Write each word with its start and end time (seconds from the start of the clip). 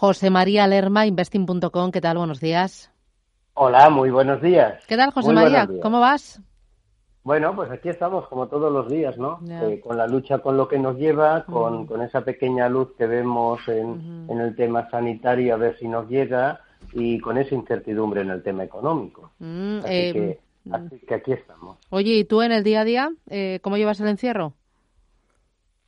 José 0.00 0.30
María 0.30 0.64
Lerma, 0.68 1.06
investing.com. 1.06 1.90
¿Qué 1.90 2.00
tal? 2.00 2.18
Buenos 2.18 2.38
días. 2.38 2.92
Hola, 3.54 3.90
muy 3.90 4.10
buenos 4.10 4.40
días. 4.40 4.80
¿Qué 4.86 4.96
tal, 4.96 5.10
José 5.10 5.32
María? 5.32 5.68
¿Cómo 5.82 5.98
vas? 5.98 6.40
Bueno, 7.24 7.52
pues 7.56 7.68
aquí 7.72 7.88
estamos 7.88 8.28
como 8.28 8.46
todos 8.46 8.72
los 8.72 8.88
días, 8.88 9.18
¿no? 9.18 9.40
Eh, 9.50 9.80
con 9.82 9.96
la 9.96 10.06
lucha 10.06 10.38
con 10.38 10.56
lo 10.56 10.68
que 10.68 10.78
nos 10.78 10.96
lleva, 10.98 11.44
con, 11.46 11.84
con 11.86 12.00
esa 12.02 12.20
pequeña 12.20 12.68
luz 12.68 12.90
que 12.96 13.08
vemos 13.08 13.58
en, 13.66 14.26
en, 14.28 14.40
el 14.40 14.54
tema 14.54 14.88
sanitario, 14.88 15.54
a 15.54 15.56
ver 15.56 15.76
si 15.80 15.88
nos 15.88 16.08
llega, 16.08 16.60
y 16.92 17.18
con 17.18 17.36
esa 17.36 17.56
incertidumbre 17.56 18.20
en 18.20 18.30
el 18.30 18.44
tema 18.44 18.62
económico. 18.62 19.32
Mm, 19.40 19.78
así, 19.80 19.88
eh, 19.88 20.12
que, 20.12 20.40
mm. 20.62 20.74
así, 20.74 20.98
que, 21.00 21.14
aquí 21.16 21.32
estamos. 21.32 21.76
Oye, 21.90 22.12
¿y 22.12 22.24
tú 22.24 22.40
en 22.42 22.52
el 22.52 22.62
día 22.62 22.82
a 22.82 22.84
día, 22.84 23.10
eh, 23.30 23.58
cómo 23.62 23.76
llevas 23.76 23.98
el 23.98 24.06
encierro? 24.06 24.52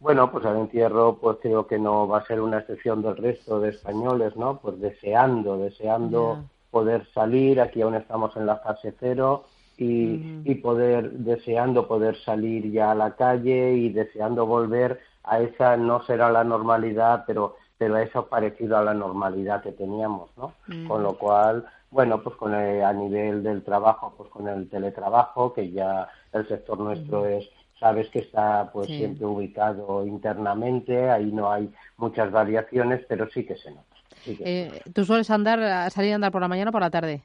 Bueno, 0.01 0.31
pues 0.33 0.45
el 0.47 0.57
entierro 0.57 1.19
pues 1.21 1.39
creo 1.43 1.67
que 1.67 1.79
no 1.79 2.09
va 2.09 2.19
a 2.19 2.27
ser 2.27 2.41
una 2.41 2.59
excepción 2.59 3.03
del 3.03 3.17
resto 3.17 3.61
de 3.61 3.71
españoles, 3.71 4.35
¿no? 4.37 4.59
Pues 4.59 4.81
deseando, 4.81 5.59
deseando 5.59 6.45
poder 6.71 7.07
salir, 7.13 7.61
aquí 7.61 7.83
aún 7.83 7.95
estamos 7.95 8.35
en 8.37 8.47
la 8.47 8.57
fase 8.57 8.95
cero 8.99 9.45
y, 9.77 10.41
y 10.45 10.55
poder, 10.57 11.11
deseando 11.11 11.87
poder 11.87 12.17
salir 12.25 12.71
ya 12.71 12.93
a 12.93 12.95
la 12.95 13.15
calle 13.15 13.75
y 13.75 13.91
deseando 13.91 14.47
volver 14.47 15.01
a 15.25 15.41
esa, 15.41 15.77
no 15.77 16.03
será 16.05 16.31
la 16.31 16.45
normalidad, 16.45 17.25
pero 17.27 17.57
pero 17.81 17.95
a 17.95 18.03
eso 18.03 18.27
parecido 18.27 18.77
a 18.77 18.85
la 18.85 18.93
normalidad 18.93 19.63
que 19.63 19.73
teníamos, 19.73 20.29
¿no? 20.37 20.53
Con 20.87 21.03
lo 21.03 21.15
cual, 21.15 21.65
bueno, 21.91 22.23
pues 22.23 22.37
con 22.37 22.53
a 22.53 22.93
nivel 22.93 23.43
del 23.43 23.63
trabajo, 23.65 24.13
pues 24.19 24.29
con 24.29 24.47
el 24.49 24.69
teletrabajo, 24.69 25.55
que 25.55 25.71
ya 25.71 26.07
el 26.35 26.47
sector 26.47 26.79
nuestro 26.79 27.25
es 27.25 27.49
sabes 27.81 28.09
que 28.11 28.21
está 28.21 28.71
pues 28.73 28.87
siempre 28.87 29.25
ubicado 29.27 30.07
internamente, 30.07 31.11
ahí 31.11 31.33
no 31.33 31.51
hay 31.51 31.71
muchas 31.97 32.31
variaciones, 32.31 33.05
pero 33.09 33.29
sí 33.31 33.45
que 33.45 33.57
se 33.57 33.71
nota. 33.71 33.97
eh, 34.27 34.83
¿Tú 34.93 35.05
sueles 35.05 35.31
andar, 35.31 35.91
salir 35.91 36.13
a 36.13 36.17
andar 36.17 36.31
por 36.31 36.43
la 36.43 36.49
mañana 36.49 36.69
o 36.69 36.73
por 36.73 36.83
la 36.83 36.91
tarde? 36.91 37.23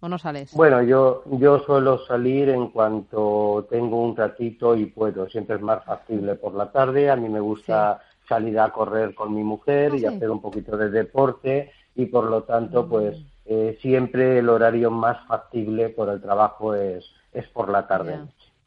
¿O 0.00 0.08
no 0.08 0.18
sales? 0.18 0.52
Bueno, 0.54 0.82
yo, 0.82 1.22
yo 1.38 1.60
suelo 1.60 2.04
salir 2.06 2.50
en 2.50 2.68
cuanto 2.68 3.66
tengo 3.70 4.02
un 4.02 4.14
ratito 4.14 4.76
y 4.76 4.84
puedo. 4.86 5.26
Siempre 5.30 5.56
es 5.56 5.62
más 5.62 5.82
factible 5.82 6.34
por 6.34 6.52
la 6.54 6.70
tarde. 6.70 7.10
A 7.10 7.16
mí 7.16 7.30
me 7.30 7.40
gusta 7.40 8.02
salir 8.28 8.58
a 8.58 8.68
correr 8.68 9.14
con 9.14 9.34
mi 9.34 9.42
mujer 9.42 9.92
ah, 9.94 9.96
y 9.96 10.04
hacer 10.04 10.30
un 10.30 10.42
poquito 10.42 10.76
de 10.76 10.90
deporte 10.90 11.70
y 11.94 12.06
por 12.06 12.24
lo 12.24 12.42
tanto, 12.42 12.84
mm. 12.84 12.88
pues 12.90 13.16
eh, 13.46 13.78
siempre 13.80 14.38
el 14.40 14.50
horario 14.50 14.90
más 14.90 15.26
factible 15.26 15.88
por 15.88 16.10
el 16.10 16.20
trabajo 16.20 16.74
es, 16.74 17.04
es 17.32 17.46
por 17.48 17.70
la 17.70 17.86
tarde. 17.86 18.18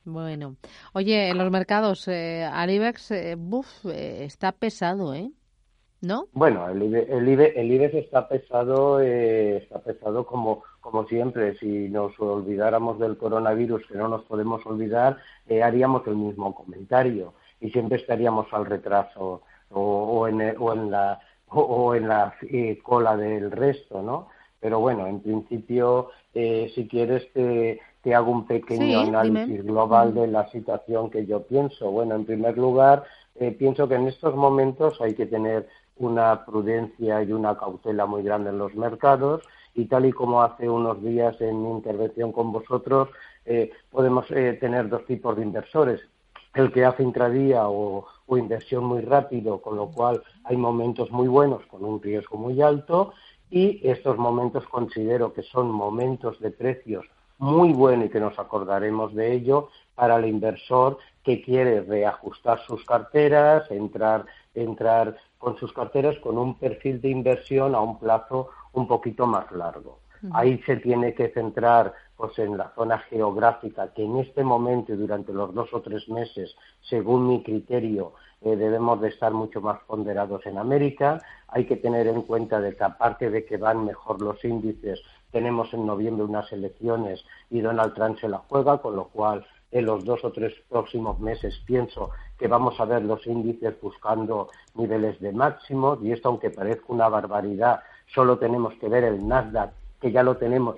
Bueno, 0.07 0.55
oye, 0.93 1.27
en 1.27 1.37
los 1.37 1.51
mercados, 1.51 2.07
eh, 2.07 2.45
Alibex, 2.45 3.11
eh, 3.11 3.35
eh, 3.35 4.23
está 4.23 4.53
pesado, 4.53 5.13
¿eh? 5.13 5.31
¿No? 5.99 6.27
Bueno, 6.31 6.65
el, 6.69 7.27
IBEX, 7.27 7.93
está 7.93 8.29
pesado, 8.29 9.01
eh, 9.01 9.57
está 9.57 9.79
pesado 9.79 10.25
como, 10.25 10.63
como 10.79 11.05
siempre. 11.07 11.57
Si 11.57 11.89
nos 11.89 12.17
olvidáramos 12.21 12.99
del 12.99 13.17
coronavirus, 13.17 13.85
que 13.85 13.97
no 13.97 14.07
nos 14.07 14.23
podemos 14.23 14.65
olvidar, 14.65 15.17
haríamos 15.61 16.07
el 16.07 16.15
mismo 16.15 16.55
comentario 16.55 17.33
y 17.59 17.69
siempre 17.71 17.97
estaríamos 17.97 18.47
al 18.53 18.65
retraso 18.65 19.41
o, 19.71 20.27
en, 20.29 20.55
o 20.57 20.73
en 20.73 20.89
la 20.89 21.19
o, 21.49 21.95
en 21.95 22.07
la 22.07 22.33
cola 22.81 23.17
del 23.17 23.51
resto, 23.51 24.01
¿no? 24.01 24.29
Pero 24.59 24.79
bueno, 24.79 25.05
en 25.07 25.19
principio, 25.19 26.09
si 26.33 26.87
quieres, 26.89 27.31
te, 27.33 27.79
te 28.07 28.15
hago 28.15 28.31
un 28.31 28.45
pequeño 28.45 29.01
análisis 29.01 29.65
global 29.65 30.13
de 30.13 30.27
la 30.27 30.49
situación 30.49 31.09
que 31.09 31.25
yo 31.25 31.43
pienso. 31.43 31.91
Bueno, 31.91 32.15
en 32.15 32.23
primer 32.23 32.57
lugar, 32.57 33.03
eh, 33.35 33.51
pienso 33.51 33.85
que 33.89 33.95
en 33.95 34.07
estos 34.07 34.33
momentos 34.33 35.01
hay 35.01 35.13
que 35.13 35.25
tener 35.25 35.67
una 35.97 36.45
prudencia 36.45 37.21
y 37.23 37.33
una 37.33 37.57
cautela 37.57 38.05
muy 38.05 38.23
grande 38.23 38.51
en 38.51 38.59
los 38.59 38.73
mercados 38.75 39.41
y 39.75 39.87
tal 39.87 40.05
y 40.05 40.13
como 40.13 40.41
hace 40.41 40.69
unos 40.69 41.03
días 41.03 41.35
en 41.41 41.61
mi 41.61 41.69
intervención 41.69 42.31
con 42.31 42.53
vosotros, 42.53 43.09
eh, 43.45 43.71
podemos 43.91 44.25
eh, 44.31 44.53
tener 44.53 44.87
dos 44.87 45.05
tipos 45.05 45.35
de 45.35 45.43
inversores. 45.43 45.99
El 46.55 46.71
que 46.71 46.85
hace 46.85 47.03
intradía 47.03 47.67
o, 47.67 48.07
o 48.25 48.37
inversión 48.37 48.85
muy 48.85 49.01
rápido, 49.01 49.61
con 49.61 49.75
lo 49.75 49.91
cual 49.91 50.23
hay 50.45 50.55
momentos 50.55 51.11
muy 51.11 51.27
buenos 51.27 51.65
con 51.65 51.83
un 51.83 52.01
riesgo 52.01 52.37
muy 52.37 52.61
alto 52.61 53.13
y 53.49 53.79
estos 53.87 54.17
momentos 54.17 54.65
considero 54.67 55.33
que 55.33 55.43
son 55.43 55.71
momentos 55.71 56.39
de 56.39 56.51
precios 56.51 57.05
muy 57.39 57.71
bueno 57.71 58.05
y 58.05 58.09
que 58.09 58.19
nos 58.19 58.37
acordaremos 58.39 59.13
de 59.13 59.33
ello 59.33 59.69
para 59.95 60.17
el 60.17 60.25
inversor 60.25 60.97
que 61.23 61.41
quiere 61.41 61.81
reajustar 61.81 62.59
sus 62.65 62.83
carteras, 62.85 63.69
entrar, 63.69 64.25
entrar 64.55 65.17
con 65.37 65.57
sus 65.57 65.71
carteras 65.73 66.17
con 66.19 66.37
un 66.37 66.55
perfil 66.55 66.99
de 67.01 67.09
inversión 67.09 67.75
a 67.75 67.81
un 67.81 67.99
plazo 67.99 68.49
un 68.73 68.87
poquito 68.87 69.27
más 69.27 69.51
largo. 69.51 69.99
Ahí 70.31 70.59
se 70.65 70.77
tiene 70.77 71.13
que 71.13 71.29
centrar 71.29 71.93
pues 72.17 72.37
en 72.39 72.57
la 72.57 72.71
zona 72.73 72.97
geográfica 72.97 73.93
que 73.93 74.03
en 74.03 74.17
este 74.17 74.43
momento 74.43 74.95
durante 74.95 75.31
los 75.31 75.53
dos 75.53 75.71
o 75.73 75.81
tres 75.81 76.09
meses, 76.09 76.55
según 76.81 77.27
mi 77.27 77.43
criterio, 77.43 78.13
eh, 78.41 78.55
debemos 78.55 78.99
de 79.01 79.09
estar 79.09 79.31
mucho 79.31 79.61
más 79.61 79.79
ponderados 79.85 80.45
en 80.47 80.57
América. 80.57 81.21
Hay 81.47 81.65
que 81.65 81.77
tener 81.77 82.07
en 82.07 82.23
cuenta 82.23 82.59
de 82.59 82.75
que 82.75 82.83
aparte 82.83 83.29
de 83.29 83.45
que 83.45 83.57
van 83.57 83.85
mejor 83.85 84.21
los 84.21 84.43
índices, 84.43 84.99
tenemos 85.31 85.71
en 85.73 85.85
noviembre 85.85 86.25
unas 86.25 86.51
elecciones 86.51 87.23
y 87.51 87.61
Donald 87.61 87.93
Trump 87.93 88.17
se 88.19 88.27
la 88.27 88.39
juega, 88.39 88.79
con 88.79 88.95
lo 88.95 89.05
cual 89.09 89.45
en 89.71 89.85
los 89.85 90.03
dos 90.03 90.23
o 90.23 90.31
tres 90.31 90.53
próximos 90.69 91.19
meses 91.19 91.61
pienso 91.65 92.09
que 92.39 92.47
vamos 92.47 92.79
a 92.79 92.85
ver 92.85 93.03
los 93.03 93.25
índices 93.27 93.79
buscando 93.81 94.49
niveles 94.75 95.19
de 95.19 95.33
máximo 95.33 95.97
y 96.01 96.11
esto 96.11 96.29
aunque 96.29 96.49
parezca 96.49 96.85
una 96.87 97.09
barbaridad, 97.09 97.81
solo 98.13 98.37
tenemos 98.37 98.73
que 98.75 98.87
ver 98.87 99.03
el 99.03 99.27
Nasdaq, 99.27 99.71
que 99.99 100.11
ya 100.11 100.23
lo 100.23 100.37
tenemos 100.37 100.77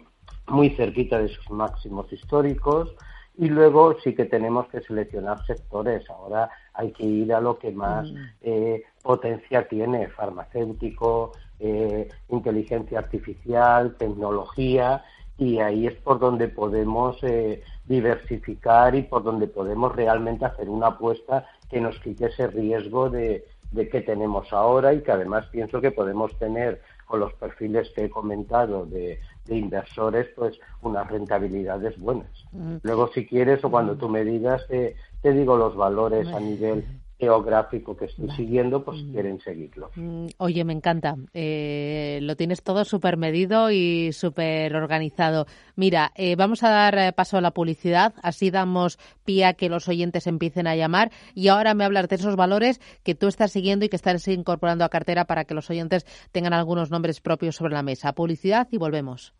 muy 0.49 0.71
cerquita 0.71 1.19
de 1.19 1.29
sus 1.29 1.49
máximos 1.49 2.11
históricos 2.11 2.95
y 3.37 3.47
luego 3.47 3.95
sí 4.03 4.13
que 4.13 4.25
tenemos 4.25 4.67
que 4.67 4.81
seleccionar 4.81 5.45
sectores. 5.45 6.09
Ahora 6.09 6.49
hay 6.73 6.91
que 6.91 7.05
ir 7.05 7.33
a 7.33 7.39
lo 7.39 7.57
que 7.57 7.71
más 7.71 8.11
mm. 8.11 8.17
eh, 8.41 8.83
potencia 9.01 9.67
tiene, 9.67 10.09
farmacéutico, 10.09 11.31
eh, 11.59 12.09
inteligencia 12.29 12.99
artificial, 12.99 13.95
tecnología, 13.97 15.03
y 15.37 15.59
ahí 15.59 15.87
es 15.87 15.95
por 15.95 16.19
donde 16.19 16.49
podemos 16.49 17.17
eh, 17.23 17.63
diversificar 17.85 18.93
y 18.95 19.03
por 19.03 19.23
donde 19.23 19.47
podemos 19.47 19.95
realmente 19.95 20.43
hacer 20.43 20.69
una 20.69 20.87
apuesta 20.87 21.47
que 21.69 21.79
nos 21.79 21.97
quite 21.99 22.25
ese 22.25 22.47
riesgo 22.47 23.09
de, 23.09 23.45
de 23.71 23.87
que 23.87 24.01
tenemos 24.01 24.51
ahora 24.51 24.93
y 24.93 25.01
que 25.01 25.13
además 25.13 25.45
pienso 25.47 25.79
que 25.79 25.91
podemos 25.91 26.37
tener 26.37 26.81
con 27.09 27.21
los 27.21 27.33
perfiles 27.33 27.89
que 27.95 28.05
he 28.05 28.09
comentado 28.09 28.85
de, 28.85 29.19
de 29.45 29.57
inversores, 29.57 30.27
pues 30.35 30.59
unas 30.83 31.09
rentabilidades 31.09 31.97
buenas. 31.99 32.29
Mm. 32.51 32.75
Luego, 32.83 33.11
si 33.11 33.25
quieres, 33.25 33.63
o 33.63 33.71
cuando 33.71 33.95
tú 33.95 34.07
me 34.07 34.23
digas, 34.23 34.61
te 34.67 35.33
digo 35.33 35.57
los 35.57 35.75
valores 35.75 36.27
a 36.27 36.39
nivel 36.39 36.85
geográfico 37.19 37.97
que 37.97 38.05
estoy 38.05 38.29
siguiendo, 38.31 38.83
pues 38.83 39.03
mm. 39.03 39.11
quieren 39.11 39.39
seguirlo. 39.41 39.91
Mm, 39.95 40.27
oye, 40.37 40.63
me 40.63 40.73
encanta. 40.73 41.15
Eh, 41.33 42.19
lo 42.21 42.35
tienes 42.35 42.63
todo 42.63 42.85
súper 42.85 43.17
medido 43.17 43.71
y 43.71 44.13
súper 44.13 44.75
organizado. 44.75 45.45
Mira, 45.75 46.11
eh, 46.15 46.35
vamos 46.35 46.63
a 46.63 46.69
dar 46.69 46.97
eh, 46.97 47.11
paso 47.11 47.37
a 47.37 47.41
la 47.41 47.51
publicidad, 47.51 48.13
así 48.23 48.51
damos 48.51 48.97
pie 49.25 49.45
a 49.45 49.53
que 49.53 49.69
los 49.69 49.87
oyentes 49.89 50.27
empiecen 50.27 50.65
a 50.65 50.75
llamar 50.75 51.11
y 51.35 51.49
ahora 51.49 51.73
me 51.73 51.83
hablas 51.83 52.07
de 52.07 52.15
esos 52.15 52.37
valores 52.37 52.79
que 53.03 53.15
tú 53.15 53.27
estás 53.27 53.51
siguiendo 53.51 53.85
y 53.85 53.89
que 53.89 53.97
estás 53.97 54.25
incorporando 54.27 54.85
a 54.85 54.89
cartera 54.89 55.25
para 55.25 55.43
que 55.43 55.53
los 55.53 55.69
oyentes 55.69 56.05
tengan 56.31 56.53
algunos 56.53 56.89
nombres 56.89 57.19
propios 57.19 57.57
sobre 57.57 57.73
la 57.73 57.83
mesa. 57.83 58.13
Publicidad 58.13 58.67
y 58.71 58.77
volvemos. 58.77 59.33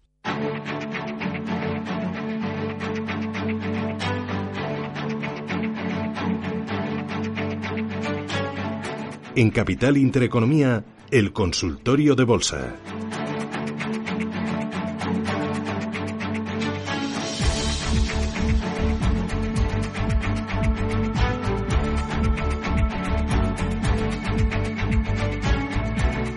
En 9.40 9.52
Capital 9.52 9.96
Intereconomía, 9.96 10.84
el 11.12 11.32
consultorio 11.32 12.14
de 12.14 12.26
bolsa. 12.26 12.76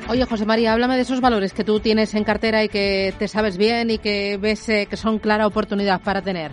Oye, 0.08 0.24
José 0.24 0.46
María, 0.46 0.72
háblame 0.72 0.94
de 0.94 1.02
esos 1.02 1.20
valores 1.20 1.52
que 1.52 1.64
tú 1.64 1.80
tienes 1.80 2.14
en 2.14 2.22
cartera 2.22 2.62
y 2.62 2.68
que 2.68 3.12
te 3.18 3.26
sabes 3.26 3.56
bien 3.56 3.90
y 3.90 3.98
que 3.98 4.38
ves 4.40 4.68
eh, 4.68 4.86
que 4.88 4.96
son 4.96 5.18
clara 5.18 5.48
oportunidad 5.48 6.00
para 6.02 6.22
tener. 6.22 6.52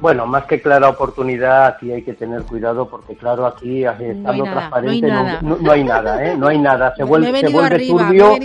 Bueno, 0.00 0.26
más 0.26 0.46
que 0.46 0.62
clara 0.62 0.88
oportunidad, 0.88 1.66
aquí 1.66 1.92
hay 1.92 2.02
que 2.02 2.14
tener 2.14 2.42
cuidado 2.44 2.88
porque, 2.88 3.14
claro, 3.16 3.46
aquí 3.46 3.84
estando 3.84 4.44
transparente 4.44 5.08
no 5.42 5.72
hay 5.72 5.84
nada, 5.84 6.24
¿eh? 6.24 6.36
No 6.36 6.48
hay 6.48 6.58
nada. 6.58 6.94
Se 6.96 7.04
vuelve, 7.04 7.40
se 7.40 7.48
vuelve 7.48 7.86
turbio. 7.86 8.36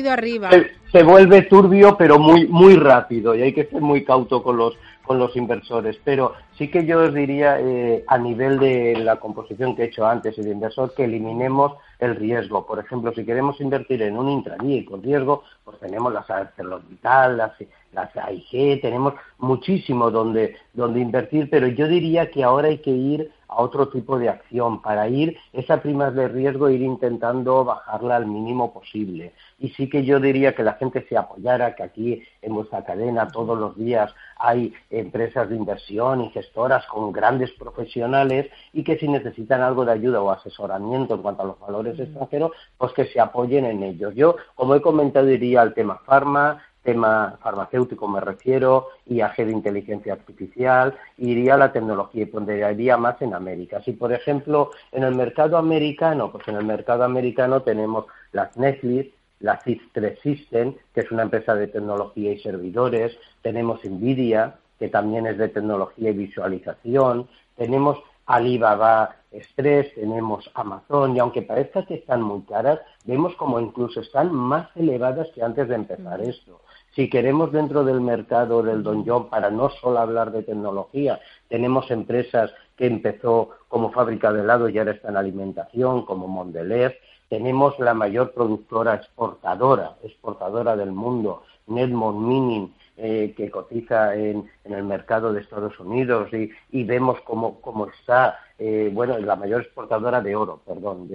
Se, 0.92 1.04
vuelve 1.04 1.42
turbio, 1.44 1.98
pero 1.98 2.20
muy 2.20 2.48
muy 2.48 2.76
rápido 2.76 3.36
y 3.36 3.42
hay 3.42 3.54
que 3.54 3.66
ser 3.66 3.82
muy 3.82 4.06
cauto 4.06 4.42
con 4.42 4.56
los 4.58 4.78
con 5.06 5.20
los 5.20 5.36
inversores. 5.36 5.98
Pero 6.04 6.34
sí 6.58 6.70
que 6.70 6.86
yo 6.86 7.00
os 7.00 7.14
diría, 7.14 7.60
eh, 7.60 8.04
a 8.08 8.18
nivel 8.18 8.60
de 8.60 8.96
la 8.98 9.18
composición 9.18 9.76
que 9.76 9.84
he 9.84 9.86
hecho 9.86 10.06
antes 10.06 10.38
y 10.38 10.42
de 10.42 10.52
inversor, 10.52 10.94
que 10.94 11.06
eliminemos 11.06 11.74
el 12.00 12.16
riesgo. 12.16 12.66
Por 12.66 12.80
ejemplo, 12.80 13.14
si 13.14 13.26
queremos 13.26 13.60
invertir 13.62 14.02
en 14.02 14.18
un 14.18 14.30
intradía 14.30 14.78
y 14.78 14.86
con 14.86 15.04
riesgo, 15.04 15.44
pues 15.64 15.80
tenemos 15.80 16.14
las 16.14 16.30
ArcelorMittal, 16.30 17.38
las, 17.38 17.52
las 17.96 18.16
AIG, 18.16 18.82
tenemos 18.82 19.14
muchísimo 19.40 20.12
donde, 20.12 20.56
donde 20.74 21.00
invertir, 21.00 21.50
pero 21.50 21.68
yo 21.68 21.88
diría 21.88 22.30
que 22.30 22.44
ahora 22.44 22.68
hay 22.68 22.78
que 22.80 22.92
ir 22.92 23.32
a 23.48 23.62
otro 23.62 23.90
tipo 23.90 24.18
de 24.18 24.30
acción 24.30 24.82
para 24.82 25.08
ir 25.08 25.38
esa 25.54 25.82
prima 25.82 26.12
de 26.12 26.28
riesgo 26.28 26.70
ir 26.70 26.82
intentando 26.82 27.64
bajarla 27.64 28.18
al 28.18 28.28
mínimo 28.28 28.74
posible. 28.74 29.34
Y 29.60 29.70
sí 29.70 29.90
que 29.90 30.04
yo 30.04 30.20
diría 30.20 30.56
que 30.56 30.64
la 30.64 30.74
gente 30.74 31.06
se 31.08 31.18
apoyara 31.18 31.76
que 31.76 31.84
aquí 31.84 32.24
en 32.42 32.54
vuestra 32.54 32.84
cadena 32.84 33.28
todos 33.28 33.58
los 33.58 33.76
días 33.78 34.14
hay 34.38 34.74
empresas 34.90 35.50
de 35.50 35.56
inversión 35.56 36.22
y 36.22 36.30
gestoras 36.32 36.86
con 36.88 37.12
grandes 37.12 37.52
profesionales 37.52 38.50
y 38.74 38.84
que 38.84 38.98
si 38.98 39.08
necesitan 39.08 39.62
algo 39.62 39.86
de 39.86 39.94
ayuda 39.94 40.22
o 40.22 40.32
asesoramiento 40.32 41.16
en 41.16 41.22
cuanto 41.22 41.44
a 41.44 41.46
los 41.46 41.60
valores 41.60 42.00
extranjeros 42.00 42.52
pues 42.78 42.92
que 42.94 43.06
se 43.06 43.20
apoyen 43.20 43.66
en 43.66 43.84
ellos. 43.84 44.14
Yo 44.16 44.36
como 44.56 44.76
he 44.76 44.82
comentado 44.82 45.28
diría 45.28 45.62
al 45.62 45.74
tema 45.74 46.02
farma 46.06 46.62
tema 46.86 47.38
farmacéutico 47.42 48.08
me 48.08 48.22
refiero, 48.22 48.88
IAG 49.08 49.36
de 49.38 49.52
inteligencia 49.52 50.14
artificial, 50.14 50.96
iría 51.18 51.56
a 51.56 51.58
la 51.58 51.74
tecnología 51.74 52.24
y 52.24 52.28
pondría 52.28 52.96
más 52.98 53.22
en 53.22 53.34
América. 53.34 53.82
Si, 53.84 53.92
por 53.92 54.14
ejemplo, 54.14 54.72
en 54.94 55.04
el 55.04 55.16
mercado 55.16 55.58
americano, 55.58 56.32
pues 56.32 56.48
en 56.48 56.56
el 56.56 56.64
mercado 56.64 57.04
americano 57.04 57.62
tenemos 57.64 58.06
las 58.32 58.56
Netflix, 58.56 59.14
la 59.40 59.60
CIS3 59.60 60.22
System, 60.22 60.76
que 60.94 61.02
es 61.02 61.12
una 61.12 61.24
empresa 61.24 61.56
de 61.56 61.68
tecnología 61.68 62.32
y 62.32 62.40
servidores, 62.40 63.18
tenemos 63.42 63.84
Nvidia, 63.84 64.56
que 64.80 64.88
también 64.88 65.26
es 65.28 65.38
de 65.38 65.50
tecnología 65.50 66.12
y 66.12 66.14
visualización, 66.14 67.28
tenemos 67.58 67.98
Alibaba 68.26 69.16
Express, 69.32 69.94
tenemos 69.94 70.50
Amazon, 70.54 71.16
y 71.16 71.20
aunque 71.20 71.42
parezca 71.42 71.86
que 71.86 71.96
están 71.96 72.22
muy 72.22 72.42
caras, 72.42 72.80
vemos 73.06 73.36
como 73.36 73.60
incluso 73.60 74.02
están 74.02 74.34
más 74.34 74.70
elevadas 74.76 75.28
que 75.36 75.44
antes 75.44 75.68
de 75.68 75.76
empezar 75.76 76.22
esto. 76.22 76.62
Si 76.96 77.10
queremos 77.10 77.52
dentro 77.52 77.84
del 77.84 78.00
mercado 78.00 78.64
del 78.64 78.82
Don 78.82 79.06
John, 79.06 79.30
para 79.30 79.50
no 79.50 79.70
solo 79.70 80.00
hablar 80.00 80.32
de 80.32 80.44
tecnología, 80.44 81.20
tenemos 81.50 81.92
empresas 81.92 82.54
que 82.78 82.88
empezó 82.88 83.50
como 83.68 83.92
fábrica 83.92 84.32
de 84.32 84.42
helado 84.42 84.70
y 84.70 84.78
ahora 84.78 84.92
está 84.92 85.10
en 85.10 85.18
alimentación, 85.18 86.06
como 86.06 86.30
Mondelez. 86.30 86.94
Tenemos 87.28 87.78
la 87.80 87.94
mayor 87.94 88.32
productora 88.32 88.96
exportadora, 88.96 89.98
exportadora 90.04 90.78
del 90.78 90.94
mundo, 90.94 91.44
Nedmont 91.68 92.18
Mining, 92.18 92.74
eh, 92.96 93.34
que 93.36 93.52
cotiza 93.52 94.16
en, 94.16 94.50
el 94.64 94.84
mercado 94.86 95.34
de 95.34 95.42
Estados 95.42 95.78
Unidos 95.82 96.30
y, 96.32 96.84
vemos 96.86 97.20
cómo, 97.26 97.60
está, 98.00 98.40
eh, 98.58 98.90
bueno, 98.94 99.18
la 99.18 99.36
mayor 99.36 99.64
exportadora 99.64 100.22
de 100.22 100.34
oro, 100.34 100.62
perdón, 100.66 101.10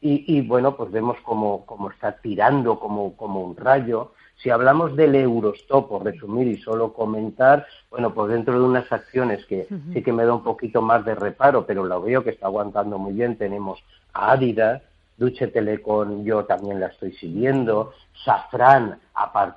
y, 0.00 0.40
bueno, 0.42 0.76
pues 0.76 0.90
vemos 0.90 1.18
cómo, 1.22 1.90
está 1.90 2.12
tirando 2.12 2.78
como 2.78 3.14
un 3.18 3.56
rayo. 3.56 4.12
Si 4.36 4.50
hablamos 4.50 4.94
del 4.96 5.14
Eurostop, 5.14 5.88
por 5.88 6.04
resumir 6.04 6.46
y 6.46 6.56
solo 6.58 6.92
comentar, 6.92 7.66
bueno, 7.90 8.12
pues 8.12 8.30
dentro 8.30 8.58
de 8.58 8.66
unas 8.66 8.90
acciones 8.92 9.44
que 9.46 9.66
sí 9.92 10.02
que 10.02 10.12
me 10.12 10.24
da 10.24 10.34
un 10.34 10.44
poquito 10.44 10.82
más 10.82 11.04
de 11.04 11.14
reparo, 11.14 11.66
pero 11.66 11.84
lo 11.84 12.02
veo 12.02 12.22
que 12.22 12.30
está 12.30 12.46
aguantando 12.46 12.98
muy 12.98 13.14
bien, 13.14 13.36
tenemos 13.36 13.82
a 14.12 14.32
Adidas, 14.32 14.82
Duche 15.16 15.46
Telecom 15.48 16.24
yo 16.24 16.44
también 16.44 16.80
la 16.80 16.88
estoy 16.88 17.12
siguiendo, 17.12 17.92
Safran, 18.24 18.98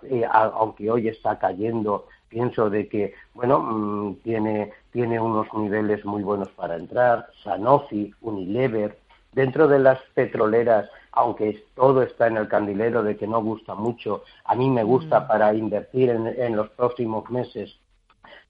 eh, 0.04 0.26
aunque 0.32 0.90
hoy 0.90 1.10
está 1.10 1.38
cayendo, 1.38 2.08
pienso 2.30 2.70
de 2.70 2.88
que, 2.88 3.14
bueno, 3.34 3.60
mm, 3.60 4.16
tiene, 4.24 4.72
tiene 4.92 5.20
unos 5.20 5.48
niveles 5.54 6.06
muy 6.06 6.24
buenos 6.24 6.50
para 6.50 6.78
entrar, 6.78 7.28
Sanofi, 7.44 8.14
Unilever, 8.22 8.98
dentro 9.34 9.68
de 9.68 9.80
las 9.80 10.00
petroleras 10.14 10.90
aunque 11.12 11.66
todo 11.76 12.02
está 12.04 12.28
en 12.28 12.38
el 12.38 12.48
candilero 12.48 13.04
de 13.04 13.18
que 13.18 13.28
no 13.28 13.42
gusta 13.42 13.76
mucho, 13.76 14.24
a 14.46 14.56
mí 14.56 14.70
me 14.70 14.84
gusta 14.84 15.22
mm. 15.22 15.28
para 15.28 15.54
invertir 15.54 16.10
en, 16.10 16.56
los 16.56 16.70
próximos 16.70 17.30
meses 17.30 17.78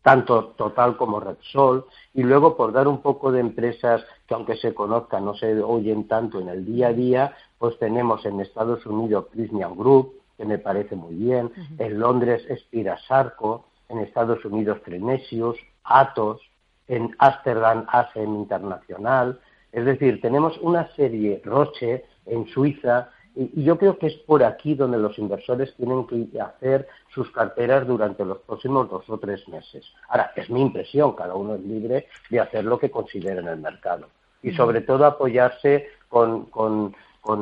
tanto 0.02 0.54
Total 0.58 0.96
como 0.96 1.20
Repsol, 1.20 1.86
y 2.14 2.24
luego 2.24 2.56
por 2.56 2.72
dar 2.72 2.88
un 2.88 3.02
poco 3.02 3.34
de 3.34 3.42
empresas 3.42 4.02
que 4.28 4.34
aunque 4.34 4.56
se 4.56 4.74
conozcan 4.74 5.26
no 5.26 5.34
se 5.36 5.62
oyen 5.62 6.08
tanto 6.08 6.40
en 6.40 6.48
el 6.48 6.66
día 6.66 6.88
a 6.88 6.94
día, 6.94 7.34
pues 7.58 7.78
tenemos 7.80 8.26
en 8.26 8.40
Estados 8.40 8.86
Unidos 8.86 9.26
Prismian 9.30 9.76
Group, 9.76 10.14
que 10.38 10.46
me 10.46 10.58
parece 10.58 10.96
muy 10.96 11.16
bien, 11.16 11.52
en 11.78 12.00
Londres 12.00 12.48
Spira 12.62 12.98
Sarco, 13.08 13.66
en 13.90 14.00
Estados 14.00 14.44
Unidos 14.46 14.82
Trenesius, 14.84 15.58
Atos, 15.84 16.42
en 16.88 17.14
Amsterdam 17.20 17.86
ASEM 17.90 18.36
Internacional, 18.36 19.40
es 19.72 19.86
decir, 19.86 20.22
tenemos 20.22 20.58
una 20.60 20.88
serie 20.96 21.42
Roche 21.44 22.06
en 22.26 22.48
Suiza, 22.48 23.10
y 23.36 23.64
yo 23.64 23.78
creo 23.78 23.98
que 23.98 24.08
es 24.08 24.16
por 24.16 24.44
aquí 24.44 24.76
donde 24.76 24.98
los 24.98 25.18
inversores 25.18 25.74
tienen 25.76 26.06
que 26.08 26.42
hacer 26.42 26.88
sus 27.14 27.30
carteras 27.32 27.88
durante 27.88 28.26
los 28.26 28.40
próximos 28.40 28.90
dos 28.90 29.08
o 29.10 29.18
tres 29.18 29.48
meses. 29.48 29.86
Ahora, 30.10 30.32
es 30.36 30.50
mi 30.50 30.62
impresión, 30.62 31.14
cada 31.14 31.36
uno 31.36 31.56
es 31.56 31.62
libre 31.62 32.08
de 32.30 32.40
hacer 32.40 32.66
lo 32.66 32.80
que 32.80 32.92
considere 32.92 33.40
en 33.40 33.48
el 33.48 33.60
mercado. 33.60 34.08
Y 34.42 34.52
sobre 34.52 34.82
todo 34.82 35.06
apoyarse 35.06 35.88
con, 36.10 36.46
con, 36.46 36.96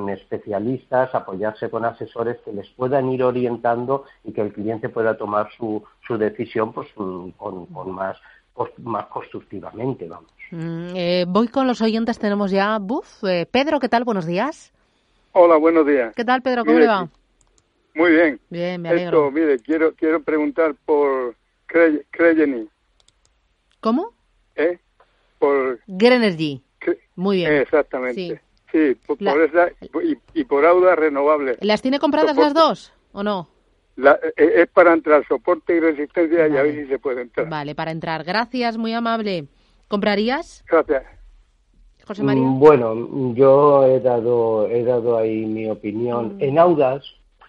especialistas, 0.10 1.16
apoyarse 1.16 1.70
con 1.70 1.86
asesores 1.86 2.38
que 2.44 2.52
les 2.52 2.68
puedan 2.72 3.10
ir 3.10 3.24
orientando 3.24 4.04
y 4.26 4.34
que 4.34 4.42
el 4.42 4.52
cliente 4.52 4.90
pueda 4.90 5.18
tomar 5.18 5.50
su, 5.58 5.82
su 6.06 6.18
decisión 6.18 6.74
pues, 6.74 6.90
con, 6.94 7.32
con 7.32 7.92
más, 7.92 8.18
más 8.78 9.06
constructivamente. 9.08 10.08
Vamos. 10.08 10.32
Mm, 10.52 10.96
eh, 10.96 11.26
voy 11.28 11.48
con 11.48 11.68
los 11.68 11.82
oyentes, 11.82 12.20
tenemos 12.20 12.52
ya. 12.52 12.78
Buf, 12.80 13.24
eh, 13.24 13.48
Pedro, 13.50 13.80
¿qué 13.80 13.90
tal? 13.90 14.04
Buenos 14.04 14.26
días. 14.26 14.74
Hola, 15.34 15.58
buenos 15.58 15.86
días. 15.86 16.16
¿Qué 16.16 16.26
tal, 16.26 16.42
Pedro? 16.42 16.66
¿Cómo 16.66 16.80
le 16.80 16.88
va? 16.88 17.10
Muy 17.94 18.12
bien. 18.12 18.40
Bien, 18.50 18.82
me 18.82 18.90
alegro. 18.90 19.28
Esto, 19.28 19.32
mire, 19.32 19.60
quiero, 19.60 19.94
quiero 19.94 20.22
preguntar 20.22 20.76
por 20.86 21.36
Creyeni. 22.12 22.68
¿Cómo? 23.80 24.14
¿Eh? 24.56 24.80
Por... 25.40 25.80
Grenergy. 25.88 26.62
Muy 27.16 27.38
bien. 27.38 27.54
Exactamente. 27.54 28.42
Sí, 28.72 28.96
por, 29.08 29.42
esa, 29.42 29.70
y, 30.34 30.44
por 30.44 30.66
Auda 30.66 30.96
Renovable. 30.96 31.58
¿Las 31.62 31.82
tiene 31.82 32.00
compradas 32.00 32.36
las 32.36 32.54
dos 32.54 32.94
o 33.14 33.24
no? 33.24 33.48
La, 33.98 34.20
e, 34.38 34.62
es 34.62 34.68
para 34.70 34.94
entrar, 34.94 35.28
soporte 35.28 35.76
y 35.76 35.80
resistencia 35.80 36.48
y 36.48 36.56
a 36.56 36.64
ver 36.64 36.76
si 36.76 36.88
se 36.88 37.00
puede 37.00 37.24
entrar. 37.24 37.50
Vale, 37.50 37.76
para 37.76 37.92
entrar. 37.92 38.24
Gracias, 38.24 38.78
muy 38.78 38.94
amable. 38.94 39.48
¿Comprarías? 39.88 40.64
Gracias. 40.70 41.04
José 42.06 42.24
María. 42.24 42.44
Mm, 42.44 42.60
bueno, 42.60 43.34
yo 43.34 43.86
he 43.86 44.00
dado, 44.00 44.68
he 44.70 44.84
dado 44.84 45.18
ahí 45.18 45.46
mi 45.46 45.70
opinión. 45.70 46.38
Mm. 46.38 46.44
En 46.44 46.60
Audas, 46.60 47.04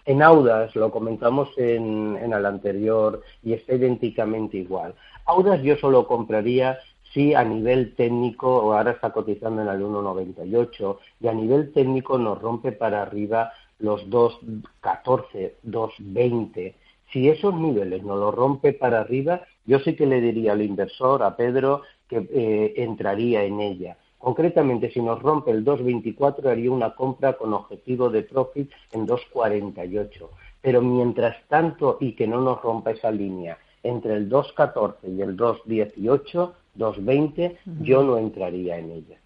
en 0.05 0.23
Audas, 0.23 0.75
lo 0.75 0.91
comentamos 0.91 1.51
en, 1.57 2.19
en 2.21 2.33
el 2.33 2.45
anterior 2.45 3.23
y 3.45 3.53
está 3.53 3.75
idénticamente 3.75 4.57
igual. 4.57 4.95
Audas 5.27 5.63
yo 5.63 5.77
solo 5.77 6.07
compraría 6.07 6.79
si 7.13 7.35
a 7.35 7.45
nivel 7.45 7.95
técnico, 7.95 8.75
ahora 8.75 8.93
está 8.93 9.11
cotizando 9.11 9.63
en 9.63 9.69
el 9.69 9.81
1,98, 9.81 10.99
y 11.21 11.29
a 11.29 11.33
nivel 11.33 11.73
técnico 11.73 12.19
nos 12.19 12.41
rompe 12.41 12.73
para 12.73 13.03
arriba 13.03 13.53
los 13.79 14.09
2,14, 14.09 15.53
2,20. 15.65 16.75
Si 17.13 17.29
esos 17.29 17.55
niveles 17.55 18.03
no 18.03 18.17
los 18.17 18.35
rompe 18.35 18.73
para 18.73 19.01
arriba, 19.01 19.43
yo 19.65 19.79
sí 19.81 19.95
que 19.95 20.07
le 20.07 20.21
diría 20.21 20.53
al 20.53 20.63
inversor, 20.63 21.23
a 21.23 21.37
Pedro, 21.37 21.83
que 22.09 22.29
eh, 22.33 22.75
entraría 22.77 23.45
en 23.45 23.61
ella. 23.61 23.97
Concretamente, 24.19 24.91
si 24.91 25.01
nos 25.01 25.23
rompe 25.23 25.53
el 25.53 25.65
2.24, 25.65 26.47
haría 26.47 26.71
una 26.71 26.95
compra 26.95 27.35
con 27.35 27.55
objetivo 27.55 28.11
de 28.11 28.23
profit 28.23 28.71
en 28.93 29.07
2.48. 29.07 30.29
Pero 30.61 30.83
mientras 30.83 31.37
tanto, 31.49 31.99
y 32.01 32.13
que 32.13 32.27
no 32.27 32.41
nos 32.41 32.61
rompa 32.61 32.91
esa 32.91 33.11
línea, 33.11 33.59
entre 33.83 34.15
el 34.15 34.29
2.14 34.29 35.17
y 35.17 35.23
el 35.23 35.37
2.18, 35.37 36.53
2.20, 36.77 37.57
yo 37.81 38.03
no 38.03 38.19
entraría 38.19 38.77
en 38.79 38.91
ella. 38.91 39.19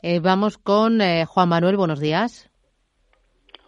Eh, 0.00 0.20
vamos 0.20 0.58
con 0.58 1.00
eh, 1.00 1.24
Juan 1.26 1.48
Manuel, 1.48 1.76
buenos 1.76 1.98
días. 1.98 2.51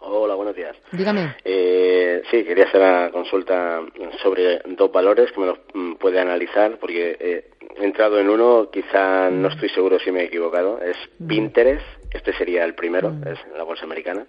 Hola, 0.07 0.35
buenos 0.35 0.55
días. 0.55 0.75
Dígame. 0.91 1.35
Eh, 1.43 2.21
sí, 2.29 2.43
quería 2.43 2.65
hacer 2.65 2.79
una 2.79 3.09
consulta 3.09 3.81
sobre 4.21 4.59
dos 4.77 4.91
valores 4.91 5.31
que 5.31 5.39
me 5.39 5.47
los 5.47 5.57
mm, 5.73 5.93
puede 5.95 6.19
analizar, 6.19 6.77
porque 6.77 7.17
he 7.19 7.83
entrado 7.83 8.19
en 8.19 8.29
uno, 8.29 8.69
quizá 8.71 9.29
no 9.31 9.47
estoy 9.47 9.69
seguro 9.69 9.97
si 9.99 10.11
me 10.11 10.21
he 10.21 10.25
equivocado. 10.25 10.79
Es 10.79 10.97
Pinterest, 11.27 11.85
este 12.11 12.33
sería 12.33 12.63
el 12.65 12.75
primero, 12.75 13.15
es 13.25 13.39
la 13.57 13.63
bolsa 13.63 13.85
americana. 13.85 14.27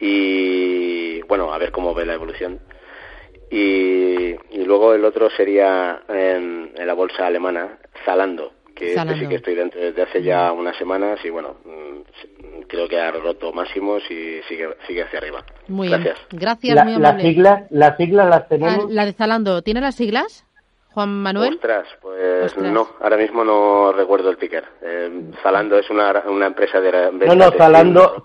y 0.00 1.22
bueno, 1.22 1.52
a 1.52 1.58
ver 1.58 1.70
cómo 1.70 1.94
ve 1.94 2.04
la 2.04 2.14
evolución. 2.14 2.60
Y, 3.50 4.36
luego 4.64 4.94
el 4.94 5.04
otro 5.04 5.28
sería 5.30 6.02
en, 6.08 6.72
la 6.76 6.94
bolsa 6.94 7.26
alemana, 7.26 7.78
Zalando, 8.04 8.52
que 8.80 8.94
este 8.94 9.14
sí 9.18 9.28
que 9.28 9.34
estoy 9.36 9.54
dentro 9.54 9.80
desde 9.80 10.02
hace 10.02 10.22
ya 10.22 10.52
unas 10.52 10.76
semanas 10.76 11.18
y 11.24 11.30
bueno, 11.30 11.56
mm, 11.64 12.62
creo 12.66 12.88
que 12.88 12.98
ha 12.98 13.10
roto 13.10 13.52
máximos 13.52 14.02
y 14.10 14.40
sigue, 14.48 14.68
sigue 14.86 15.02
hacia 15.02 15.18
arriba. 15.18 15.44
Muy 15.68 15.88
Gracias. 15.88 16.18
Bien. 16.30 16.40
Gracias, 16.40 16.84
muy 16.84 16.94
amable. 16.94 17.12
Las 17.12 17.22
siglas, 17.22 17.62
las 17.70 17.96
siglas 17.96 18.28
las 18.28 18.48
tenemos. 18.48 18.84
Ah, 18.84 18.88
la 18.90 19.04
de 19.04 19.12
Zalando, 19.12 19.62
¿tiene 19.62 19.80
las 19.80 19.94
siglas? 19.94 20.46
Juan 20.92 21.22
Manuel. 21.22 21.54
Ostras, 21.54 21.86
pues 22.02 22.56
no, 22.56 22.88
ahora 23.00 23.16
mismo 23.16 23.44
no 23.44 23.92
recuerdo 23.92 24.30
el 24.30 24.38
ticker. 24.38 24.64
Eh, 24.82 25.30
Zalando 25.40 25.78
es 25.78 25.88
una, 25.88 26.24
una 26.26 26.46
empresa 26.46 26.80
de... 26.80 27.12
No, 27.12 27.34
no, 27.36 27.52
Zalando, 27.52 28.24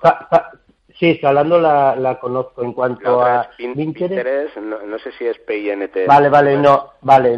Sí, 1.00 1.20
hablando 1.24 1.60
la, 1.60 1.96
la 1.98 2.18
conozco 2.20 2.64
en 2.64 2.72
cuanto 2.72 3.22
a 3.22 3.50
Pinterest. 3.58 4.56
no, 4.58 4.98
sé 5.00 5.12
si 5.18 5.26
es 5.26 5.38
PINT. 5.40 6.08
Vale, 6.08 6.30
vale, 6.30 6.58
no, 6.58 6.92
vale, 7.02 7.38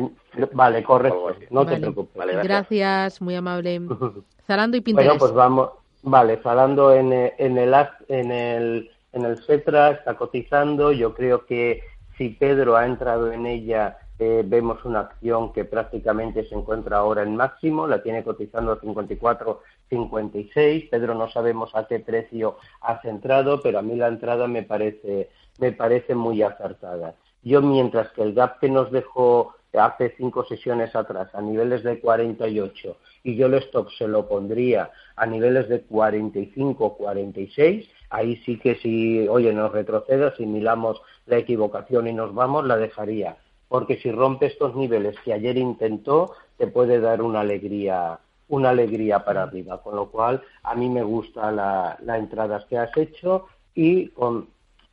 vale, 0.53 0.83
correcto, 0.83 1.35
no 1.49 1.65
te 1.65 1.77
preocupes. 1.77 2.43
gracias. 2.43 3.21
muy 3.21 3.35
amable. 3.35 3.81
Zalando 4.47 4.77
y 4.77 4.81
Pinterest. 4.81 5.09
Bueno, 5.09 5.19
pues 5.19 5.33
vamos, 5.33 5.69
vale, 6.03 6.37
Zalando 6.37 6.93
en, 6.93 7.11
en 7.11 7.57
el 7.57 7.75
en 8.07 8.31
el 8.31 8.91
en 9.13 9.25
el 9.25 9.43
Cetra 9.43 9.91
está 9.91 10.15
cotizando, 10.15 10.91
yo 10.91 11.13
creo 11.13 11.45
que 11.45 11.81
si 12.17 12.29
Pedro 12.29 12.75
ha 12.75 12.85
entrado 12.85 13.31
en 13.31 13.45
ella 13.45 13.97
eh, 14.19 14.43
vemos 14.43 14.83
una 14.83 15.01
acción 15.01 15.53
que 15.53 15.63
prácticamente 15.63 16.43
se 16.45 16.55
encuentra 16.55 16.97
ahora 16.97 17.21
en 17.21 17.35
máximo, 17.35 17.85
la 17.85 18.01
tiene 18.01 18.23
cotizando 18.23 18.71
a 18.71 18.81
54.56. 18.81 20.89
Pedro 20.89 21.13
no 21.13 21.29
sabemos 21.29 21.75
a 21.75 21.85
qué 21.85 21.99
precio 21.99 22.57
ha 22.81 22.99
centrado, 23.01 23.61
pero 23.61 23.77
a 23.77 23.83
mí 23.83 23.95
la 23.95 24.07
entrada 24.07 24.47
me 24.47 24.63
parece, 24.63 25.29
me 25.59 25.71
parece 25.71 26.15
muy 26.15 26.41
acertada. 26.41 27.13
Yo, 27.43 27.61
mientras 27.61 28.09
que 28.09 28.23
el 28.23 28.33
gap 28.33 28.59
que 28.59 28.69
nos 28.69 28.91
dejó 28.91 29.53
hace 29.73 30.13
cinco 30.17 30.45
sesiones 30.45 30.95
atrás 30.95 31.29
a 31.33 31.41
niveles 31.41 31.83
de 31.83 31.99
48 31.99 32.97
y 33.23 33.35
yo 33.35 33.47
el 33.47 33.55
stop 33.55 33.89
se 33.97 34.07
lo 34.07 34.27
pondría 34.27 34.91
a 35.15 35.25
niveles 35.25 35.67
de 35.69 35.81
45, 35.81 36.97
46, 36.97 37.89
ahí 38.09 38.37
sí 38.45 38.57
que 38.57 38.75
si, 38.75 39.27
oye, 39.27 39.51
nos 39.53 39.71
retroceda, 39.71 40.33
si 40.35 40.45
miramos 40.45 41.01
la 41.25 41.37
equivocación 41.37 42.07
y 42.07 42.13
nos 42.13 42.33
vamos, 42.33 42.65
la 42.65 42.77
dejaría 42.77 43.37
porque 43.67 43.97
si 43.97 44.11
rompe 44.11 44.47
estos 44.47 44.75
niveles 44.75 45.15
que 45.23 45.33
ayer 45.33 45.57
intentó, 45.57 46.33
te 46.57 46.67
puede 46.67 46.99
dar 46.99 47.21
una 47.21 47.41
alegría, 47.41 48.19
una 48.47 48.69
alegría 48.69 49.25
para 49.25 49.43
arriba. 49.43 49.81
Con 49.81 49.95
lo 49.95 50.09
cual, 50.09 50.41
a 50.63 50.75
mí 50.75 50.89
me 50.89 51.03
gusta 51.03 51.51
la, 51.51 51.97
la 52.01 52.17
entradas 52.17 52.65
que 52.65 52.77
has 52.77 52.95
hecho 52.95 53.47
y 53.75 54.07
con 54.09 54.47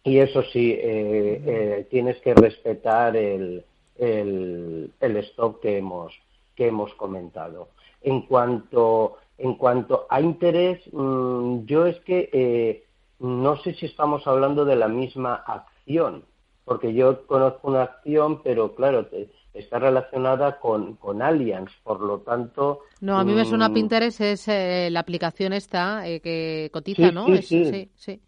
y 0.06 0.18
eso 0.18 0.42
sí, 0.52 0.72
eh, 0.72 1.42
eh, 1.46 1.86
tienes 1.90 2.20
que 2.20 2.34
respetar 2.34 3.16
el, 3.16 3.64
el, 3.96 4.92
el, 5.00 5.16
stop 5.18 5.60
que 5.60 5.78
hemos, 5.78 6.12
que 6.54 6.68
hemos 6.68 6.92
comentado. 6.94 7.68
En 8.02 8.22
cuanto, 8.22 9.18
en 9.38 9.54
cuanto 9.54 10.06
a 10.08 10.20
interés, 10.20 10.80
mm, 10.92 11.64
yo 11.64 11.86
es 11.86 11.98
que 12.00 12.28
eh, 12.32 12.84
no 13.20 13.56
sé 13.62 13.74
si 13.74 13.86
estamos 13.86 14.26
hablando 14.26 14.64
de 14.64 14.76
la 14.76 14.88
misma 14.88 15.34
acción 15.34 16.24
porque 16.64 16.94
yo 16.94 17.26
conozco 17.26 17.68
una 17.68 17.82
acción, 17.82 18.42
pero 18.42 18.74
claro, 18.74 19.06
está 19.52 19.78
relacionada 19.78 20.58
con, 20.58 20.96
con 20.96 21.20
Allianz, 21.20 21.70
por 21.82 22.00
lo 22.00 22.20
tanto... 22.20 22.80
No, 23.00 23.18
a 23.18 23.24
mí 23.24 23.34
me 23.34 23.44
suena 23.44 23.68
mm, 23.68 23.74
Pinterest, 23.74 24.20
es 24.22 24.48
eh, 24.48 24.88
la 24.90 25.00
aplicación 25.00 25.52
esta 25.52 26.08
eh, 26.08 26.20
que 26.20 26.70
cotiza, 26.72 27.10
¿no? 27.12 27.26
Sí, 27.36 27.42
sí. 27.42 27.90
sí, 27.94 28.20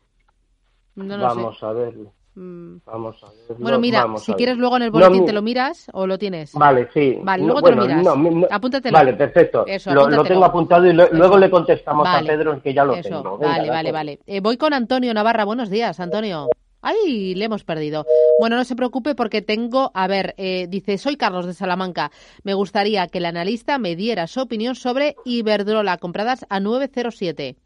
Vamos 0.95 1.63
a 1.63 1.73
verlo. 1.73 2.13
Mm. 2.37 2.77
Vamos 2.85 3.17
a 3.25 3.31
verlo. 3.31 3.57
Bueno, 3.59 3.79
mira, 3.79 4.07
si 4.19 4.35
quieres 4.35 4.59
luego 4.59 4.77
en 4.77 4.83
el 4.83 4.91
boletín 4.91 5.25
te 5.25 5.33
lo 5.33 5.41
miras 5.41 5.91
o 5.95 6.07
lo 6.07 6.19
tienes. 6.19 6.53
Vale, 6.53 6.89
sí. 6.93 7.19
Vale, 7.23 7.45
luego 7.45 7.63
te 7.63 7.75
lo 7.75 7.87
miras. 7.87 8.07
Apúntatelo. 8.51 8.97
Vale, 8.97 9.15
perfecto. 9.15 9.65
lo, 9.87 10.25
tengo 10.25 10.45
apuntado 10.45 10.87
y 10.87 10.93
luego 10.93 11.39
le 11.39 11.51
contestamos 11.51 12.07
a 12.07 12.21
Pedro 12.21 12.61
que 12.63 12.75
ya 12.75 12.85
lo 12.85 13.01
tengo. 13.01 13.39
vale, 13.39 13.71
vale, 13.71 13.93
vale. 13.93 14.21
Eh, 14.27 14.41
voy 14.41 14.57
con 14.57 14.75
Antonio 14.75 15.15
Navarra. 15.15 15.45
Buenos 15.45 15.71
días, 15.71 15.99
Antonio. 15.99 16.49
¡Ay! 16.83 17.35
Le 17.35 17.47
hemos 17.47 17.65
perdido. 17.65 18.05
Bueno, 18.39 18.57
no 18.57 18.65
se 18.65 18.77
preocupe 18.77 19.15
porque 19.15 19.41
tengo, 19.43 19.91
a 19.95 20.07
ver, 20.07 20.35
eh, 20.37 20.67
dice, 20.69 20.99
soy 20.99 21.17
Carlos 21.17 21.47
de 21.47 21.55
Salamanca. 21.55 22.13
Me 22.45 22.55
gustaría 22.55 23.09
que 23.09 23.19
el 23.19 23.25
analista 23.25 23.79
me 23.79 23.97
diera 23.97 24.27
su 24.27 24.41
opinión 24.41 24.75
sobre 24.75 25.17
Iberdrola, 25.25 25.97
compradas 25.97 26.47
a 26.49 26.61
907. 26.61 27.57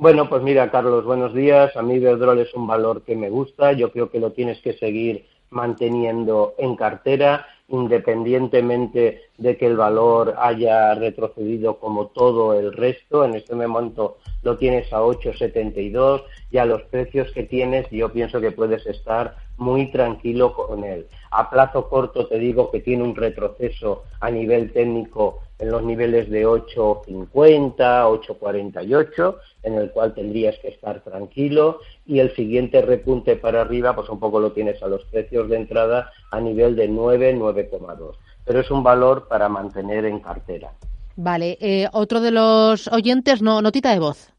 Bueno, 0.00 0.28
pues 0.28 0.44
mira, 0.44 0.70
Carlos, 0.70 1.04
buenos 1.04 1.34
días. 1.34 1.76
A 1.76 1.82
mí 1.82 1.94
Iberdrola 1.94 2.42
es 2.42 2.54
un 2.54 2.68
valor 2.68 3.02
que 3.02 3.16
me 3.16 3.30
gusta. 3.30 3.72
Yo 3.72 3.90
creo 3.90 4.08
que 4.12 4.20
lo 4.20 4.30
tienes 4.30 4.60
que 4.60 4.74
seguir 4.74 5.26
manteniendo 5.50 6.54
en 6.56 6.76
cartera 6.76 7.48
independientemente 7.66 9.22
de 9.36 9.56
que 9.56 9.66
el 9.66 9.76
valor 9.76 10.36
haya 10.38 10.94
retrocedido 10.94 11.80
como 11.80 12.06
todo 12.06 12.54
el 12.56 12.72
resto. 12.72 13.24
En 13.24 13.34
este 13.34 13.56
momento 13.56 14.18
lo 14.44 14.56
tienes 14.56 14.92
a 14.92 15.00
8,72 15.02 16.22
y 16.52 16.58
a 16.58 16.64
los 16.64 16.82
precios 16.84 17.32
que 17.32 17.42
tienes 17.42 17.90
yo 17.90 18.12
pienso 18.12 18.40
que 18.40 18.52
puedes 18.52 18.86
estar 18.86 19.34
muy 19.58 19.90
tranquilo 19.90 20.54
con 20.54 20.84
él. 20.84 21.06
A 21.30 21.50
plazo 21.50 21.88
corto 21.88 22.26
te 22.26 22.38
digo 22.38 22.70
que 22.70 22.80
tiene 22.80 23.02
un 23.02 23.14
retroceso 23.14 24.04
a 24.20 24.30
nivel 24.30 24.72
técnico 24.72 25.40
en 25.58 25.70
los 25.70 25.82
niveles 25.82 26.30
de 26.30 26.46
8.50, 26.46 27.28
8.48, 27.74 29.36
en 29.64 29.74
el 29.74 29.90
cual 29.90 30.14
tendrías 30.14 30.56
que 30.60 30.68
estar 30.68 31.00
tranquilo 31.02 31.80
y 32.06 32.20
el 32.20 32.34
siguiente 32.34 32.80
repunte 32.80 33.36
para 33.36 33.62
arriba, 33.62 33.94
pues 33.94 34.08
un 34.08 34.20
poco 34.20 34.40
lo 34.40 34.52
tienes 34.52 34.82
a 34.82 34.86
los 34.86 35.04
precios 35.06 35.48
de 35.48 35.56
entrada 35.56 36.12
a 36.30 36.40
nivel 36.40 36.76
de 36.76 36.88
9, 36.88 37.36
9,2. 37.36 38.14
Pero 38.44 38.60
es 38.60 38.70
un 38.70 38.82
valor 38.82 39.26
para 39.28 39.48
mantener 39.48 40.04
en 40.04 40.20
cartera. 40.20 40.72
Vale, 41.16 41.58
eh, 41.60 41.88
otro 41.92 42.20
de 42.20 42.30
los 42.30 42.86
oyentes, 42.88 43.42
no, 43.42 43.60
notita 43.60 43.90
de 43.90 43.98
voz. 43.98 44.32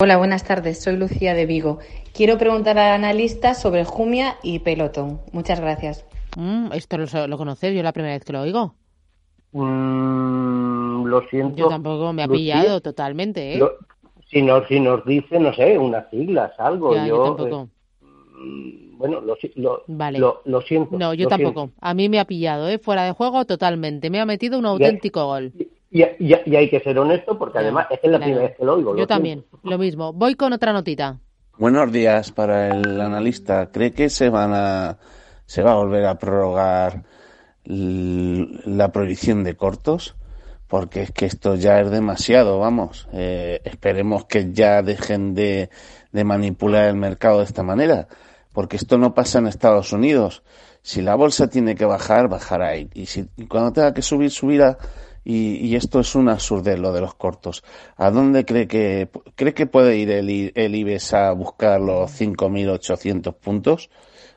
Hola, 0.00 0.16
buenas 0.16 0.42
tardes. 0.42 0.82
Soy 0.82 0.96
Lucía 0.96 1.34
de 1.34 1.46
Vigo. 1.46 1.78
Quiero 2.12 2.36
preguntar 2.36 2.76
al 2.78 2.94
analista 2.94 3.54
sobre 3.54 3.84
Jumia 3.84 4.38
y 4.42 4.58
Pelotón. 4.58 5.20
Muchas 5.32 5.60
gracias. 5.60 6.04
Mm, 6.36 6.72
esto 6.72 6.98
lo, 6.98 7.26
lo 7.28 7.38
conoces, 7.38 7.72
yo 7.72 7.80
la 7.80 7.92
primera 7.92 8.14
vez 8.14 8.24
que 8.24 8.32
lo 8.32 8.40
oigo. 8.40 8.74
Mm, 9.52 11.04
lo 11.04 11.22
siento. 11.28 11.56
Yo 11.56 11.68
tampoco 11.68 12.12
me 12.12 12.24
ha 12.24 12.28
pillado 12.28 12.80
totalmente, 12.80 13.56
¿eh? 13.56 13.62
si, 14.28 14.42
nos, 14.42 14.66
si 14.66 14.80
nos 14.80 15.04
dice, 15.04 15.38
no 15.38 15.54
sé, 15.54 15.78
unas 15.78 16.10
siglas, 16.10 16.50
algo. 16.58 16.92
yo, 17.06 17.36
tampoco. 17.36 17.68
Eh, 18.02 18.90
bueno, 18.96 19.20
lo, 19.20 19.36
lo, 20.44 20.60
siento. 20.62 20.98
No, 20.98 21.14
yo 21.14 21.28
tampoco. 21.28 21.70
A 21.80 21.94
mí 21.94 22.08
me 22.08 22.18
ha 22.18 22.24
pillado, 22.24 22.68
¿eh? 22.68 22.78
Fuera 22.78 23.04
de 23.04 23.12
juego 23.12 23.44
totalmente. 23.44 24.10
Me 24.10 24.20
ha 24.20 24.26
metido 24.26 24.58
un 24.58 24.66
auténtico 24.66 25.24
gol. 25.24 25.52
Y, 25.56 25.68
hay 26.02 26.70
que 26.70 26.80
ser 26.80 26.98
honesto 26.98 27.38
porque 27.38 27.58
además 27.58 27.86
es 27.90 28.10
la 28.10 28.18
primera 28.18 28.42
vez 28.42 28.56
que 28.56 28.64
lo 28.64 28.74
oigo. 28.74 28.96
Yo 28.96 29.06
también, 29.06 29.44
lo 29.62 29.78
mismo. 29.78 30.12
Voy 30.12 30.34
con 30.34 30.52
otra 30.52 30.72
notita. 30.72 31.18
Buenos 31.56 31.92
días 31.92 32.32
para 32.32 32.74
el 32.74 33.00
analista. 33.00 33.70
¿Cree 33.70 33.92
que 33.92 34.10
se 34.10 34.28
van 34.28 34.52
a 34.54 34.98
se 35.46 35.62
va 35.62 35.72
a 35.72 35.76
volver 35.76 36.04
a 36.06 36.18
prorrogar 36.18 37.04
la 37.64 38.90
prohibición 38.90 39.44
de 39.44 39.56
cortos? 39.56 40.16
Porque 40.66 41.02
es 41.02 41.12
que 41.12 41.26
esto 41.26 41.54
ya 41.54 41.80
es 41.80 41.90
demasiado, 41.90 42.58
vamos. 42.58 43.06
Eh, 43.12 43.60
esperemos 43.64 44.24
que 44.24 44.52
ya 44.52 44.82
dejen 44.82 45.34
de, 45.34 45.70
de 46.10 46.24
manipular 46.24 46.88
el 46.88 46.96
mercado 46.96 47.38
de 47.38 47.44
esta 47.44 47.62
manera. 47.62 48.08
Porque 48.52 48.76
esto 48.76 48.98
no 48.98 49.14
pasa 49.14 49.38
en 49.38 49.46
Estados 49.46 49.92
Unidos. 49.92 50.42
Si 50.82 51.02
la 51.02 51.14
bolsa 51.14 51.48
tiene 51.48 51.76
que 51.76 51.84
bajar, 51.84 52.28
bajará. 52.28 52.76
Y, 52.76 52.88
y 52.94 53.06
si 53.06 53.28
y 53.36 53.46
cuando 53.46 53.72
tenga 53.72 53.94
que 53.94 54.02
subir, 54.02 54.30
subirá 54.30 54.76
y, 55.24 55.74
esto 55.74 56.00
es 56.00 56.14
un 56.14 56.28
absurdez 56.28 56.78
lo 56.78 56.92
de 56.92 57.00
los 57.00 57.14
cortos. 57.14 57.64
¿A 57.96 58.10
dónde 58.10 58.44
cree 58.44 58.68
que 58.68 59.08
cree 59.34 59.54
que 59.54 59.66
puede 59.66 59.96
ir 59.96 60.10
el, 60.10 60.52
el 60.54 60.74
IBEX 60.74 61.14
a 61.14 61.32
buscar 61.32 61.80
los 61.80 62.10
5.800 62.20 63.34
puntos? 63.34 63.90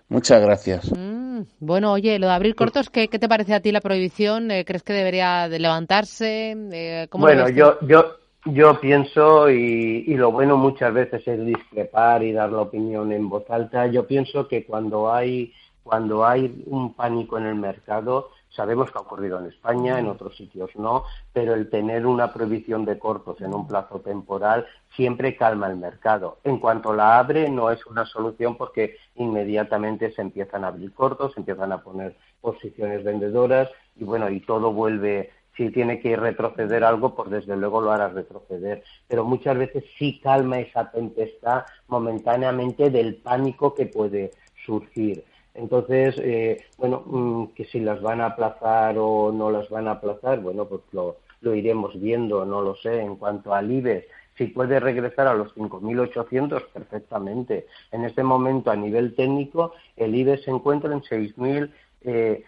Muchas 0.10 0.42
gracias. 0.42 0.92
Mm, 0.98 1.42
bueno, 1.60 1.92
oye, 1.92 2.18
lo 2.18 2.28
de 2.28 2.34
abrir 2.34 2.56
cortos, 2.56 2.90
¿qué, 2.90 3.10
¿qué, 3.10 3.20
te 3.20 3.28
parece 3.28 3.54
a 3.54 3.60
ti 3.60 3.74
la 3.74 3.82
prohibición? 3.82 4.50
Eh, 4.52 4.64
¿Crees 4.64 4.84
que 4.84 4.94
debería 4.94 5.50
de 5.50 5.60
levantarse? 5.60 6.56
Eh, 6.72 7.08
bueno, 7.12 7.50
yo, 7.50 7.78
yo, 7.82 8.16
yo 8.46 8.80
pienso, 8.80 9.50
y, 9.50 10.06
y, 10.08 10.14
lo 10.14 10.32
bueno 10.32 10.56
muchas 10.56 10.94
veces 10.94 11.28
es 11.28 11.46
discrepar 11.46 12.24
y 12.24 12.32
dar 12.32 12.54
la 12.54 12.62
opinión 12.62 13.12
en 13.12 13.28
voz 13.28 13.44
alta, 13.50 13.88
yo 13.88 14.08
pienso 14.08 14.48
que 14.48 14.66
cuando 14.66 15.12
hay, 15.12 15.52
cuando 15.84 16.26
hay 16.26 16.64
un 16.68 16.94
pánico 16.94 17.38
en 17.38 17.48
el 17.48 17.56
mercado, 17.56 18.30
Sabemos 18.58 18.92
que 18.92 18.98
ha 18.98 19.02
ocurrido 19.02 19.38
en 19.38 19.46
España, 19.46 20.00
en 20.00 20.08
otros 20.08 20.36
sitios 20.36 20.72
no, 20.78 21.04
pero 21.32 21.54
el 21.54 21.70
tener 21.70 22.08
una 22.08 22.34
prohibición 22.34 22.86
de 22.86 22.98
cortos 22.98 23.40
en 23.42 23.54
un 23.54 23.68
plazo 23.68 24.00
temporal 24.00 24.66
siempre 24.96 25.38
calma 25.38 25.68
el 25.68 25.78
mercado. 25.78 26.40
En 26.44 26.58
cuanto 26.58 26.92
la 26.92 27.20
abre, 27.20 27.50
no 27.50 27.70
es 27.70 27.86
una 27.86 28.08
solución 28.08 28.58
porque 28.58 28.98
inmediatamente 29.14 30.12
se 30.12 30.24
empiezan 30.24 30.64
a 30.64 30.70
abrir 30.70 30.92
cortos, 30.92 31.34
se 31.34 31.42
empiezan 31.42 31.72
a 31.72 31.84
poner 31.84 32.16
posiciones 32.42 33.04
vendedoras 33.04 33.70
y 33.96 34.04
bueno, 34.04 34.28
y 34.28 34.40
todo 34.40 34.74
vuelve 34.74 35.30
si 35.56 35.70
tiene 35.70 36.00
que 36.00 36.16
retroceder 36.16 36.84
algo, 36.84 37.14
pues 37.14 37.30
desde 37.30 37.56
luego 37.56 37.80
lo 37.80 37.92
hará 37.92 38.08
retroceder. 38.08 38.84
Pero 39.08 39.24
muchas 39.24 39.56
veces 39.56 39.84
sí 40.00 40.20
calma 40.20 40.60
esa 40.60 40.90
tempestad 40.90 41.66
momentáneamente 41.88 42.90
del 42.90 43.18
pánico 43.18 43.76
que 43.76 43.86
puede 43.86 44.32
surgir. 44.66 45.24
Entonces, 45.58 46.16
eh, 46.20 46.64
bueno, 46.78 47.04
mm, 47.06 47.48
que 47.56 47.66
si 47.66 47.80
las 47.80 48.02
van 48.02 48.22
a 48.22 48.28
aplazar 48.28 48.96
o 48.98 49.32
no 49.32 49.50
las 49.50 49.70
van 49.70 49.88
a 49.88 49.94
aplazar, 49.94 50.40
bueno, 50.40 50.66
pues 50.66 50.82
lo, 50.92 51.18
lo 51.42 51.56
iremos 51.56 52.00
viendo, 52.00 52.46
no 52.46 52.62
lo 52.62 52.76
sé. 52.76 53.02
En 53.02 53.16
cuanto 53.16 53.54
al 53.54 53.72
IBEX, 53.72 54.06
si 54.38 54.46
puede 54.46 54.80
regresar 54.80 55.28
a 55.28 55.34
los 55.34 55.54
5.800, 55.56 56.64
perfectamente. 56.72 57.66
En 57.92 58.06
este 58.06 58.24
momento, 58.24 58.70
a 58.70 58.76
nivel 58.76 59.16
técnico, 59.16 59.74
el 59.96 60.16
IBEX 60.16 60.44
se 60.44 60.52
encuentra 60.52 60.94
en 60.94 61.02
6.700 61.02 61.70
eh, 62.02 62.44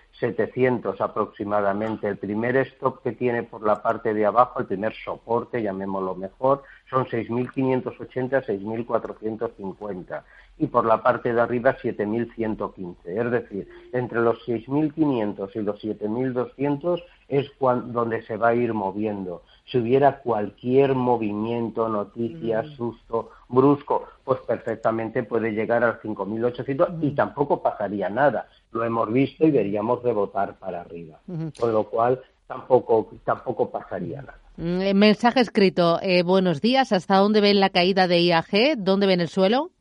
aproximadamente. 0.99 2.07
El 2.07 2.17
primer 2.17 2.57
stop 2.57 3.01
que 3.01 3.13
tiene 3.13 3.43
por 3.43 3.63
la 3.65 3.81
parte 3.81 4.13
de 4.13 4.25
abajo, 4.25 4.59
el 4.59 4.65
primer 4.65 4.93
soporte, 4.93 5.61
llamémoslo 5.61 6.15
mejor, 6.15 6.63
son 6.89 7.05
6.580, 7.05 8.45
6.450 8.45 10.23
y 10.57 10.67
por 10.67 10.85
la 10.85 11.01
parte 11.01 11.33
de 11.33 11.41
arriba 11.41 11.77
7.115. 11.77 12.95
Es 13.05 13.31
decir, 13.31 13.67
entre 13.93 14.19
los 14.19 14.45
6.500 14.45 15.49
y 15.55 15.59
los 15.61 15.81
7.200 15.81 17.03
es 17.29 17.49
donde 17.59 18.21
se 18.23 18.35
va 18.35 18.49
a 18.49 18.55
ir 18.55 18.73
moviendo. 18.73 19.43
Si 19.65 19.77
hubiera 19.77 20.19
cualquier 20.19 20.95
movimiento, 20.95 21.87
noticia, 21.87 22.63
mm. 22.63 22.75
susto 22.75 23.29
brusco, 23.47 24.05
pues 24.25 24.39
perfectamente 24.41 25.23
puede 25.23 25.51
llegar 25.51 25.83
al 25.83 26.01
5.800 26.01 26.97
y 27.01 27.11
tampoco 27.11 27.61
pasaría 27.61 28.09
nada. 28.09 28.47
Lo 28.71 28.83
hemos 28.83 29.11
visto 29.11 29.45
y 29.45 29.51
veríamos 29.51 30.03
rebotar 30.03 30.57
para 30.59 30.81
arriba. 30.81 31.19
Con 31.59 31.73
lo 31.73 31.83
cual 31.85 32.21
tampoco, 32.47 33.09
tampoco 33.23 33.69
pasaría 33.69 34.21
nada. 34.21 34.39
Mm, 34.57 34.93
mensaje 34.95 35.39
escrito. 35.39 35.99
Eh, 36.01 36.23
buenos 36.23 36.61
días. 36.61 36.91
¿Hasta 36.91 37.17
dónde 37.17 37.41
ven 37.41 37.59
la 37.59 37.69
caída 37.69 38.07
de 38.07 38.21
IAG? 38.21 38.77
¿Dónde 38.77 39.07
ven 39.07 39.21
el 39.21 39.29
suelo? 39.29 39.71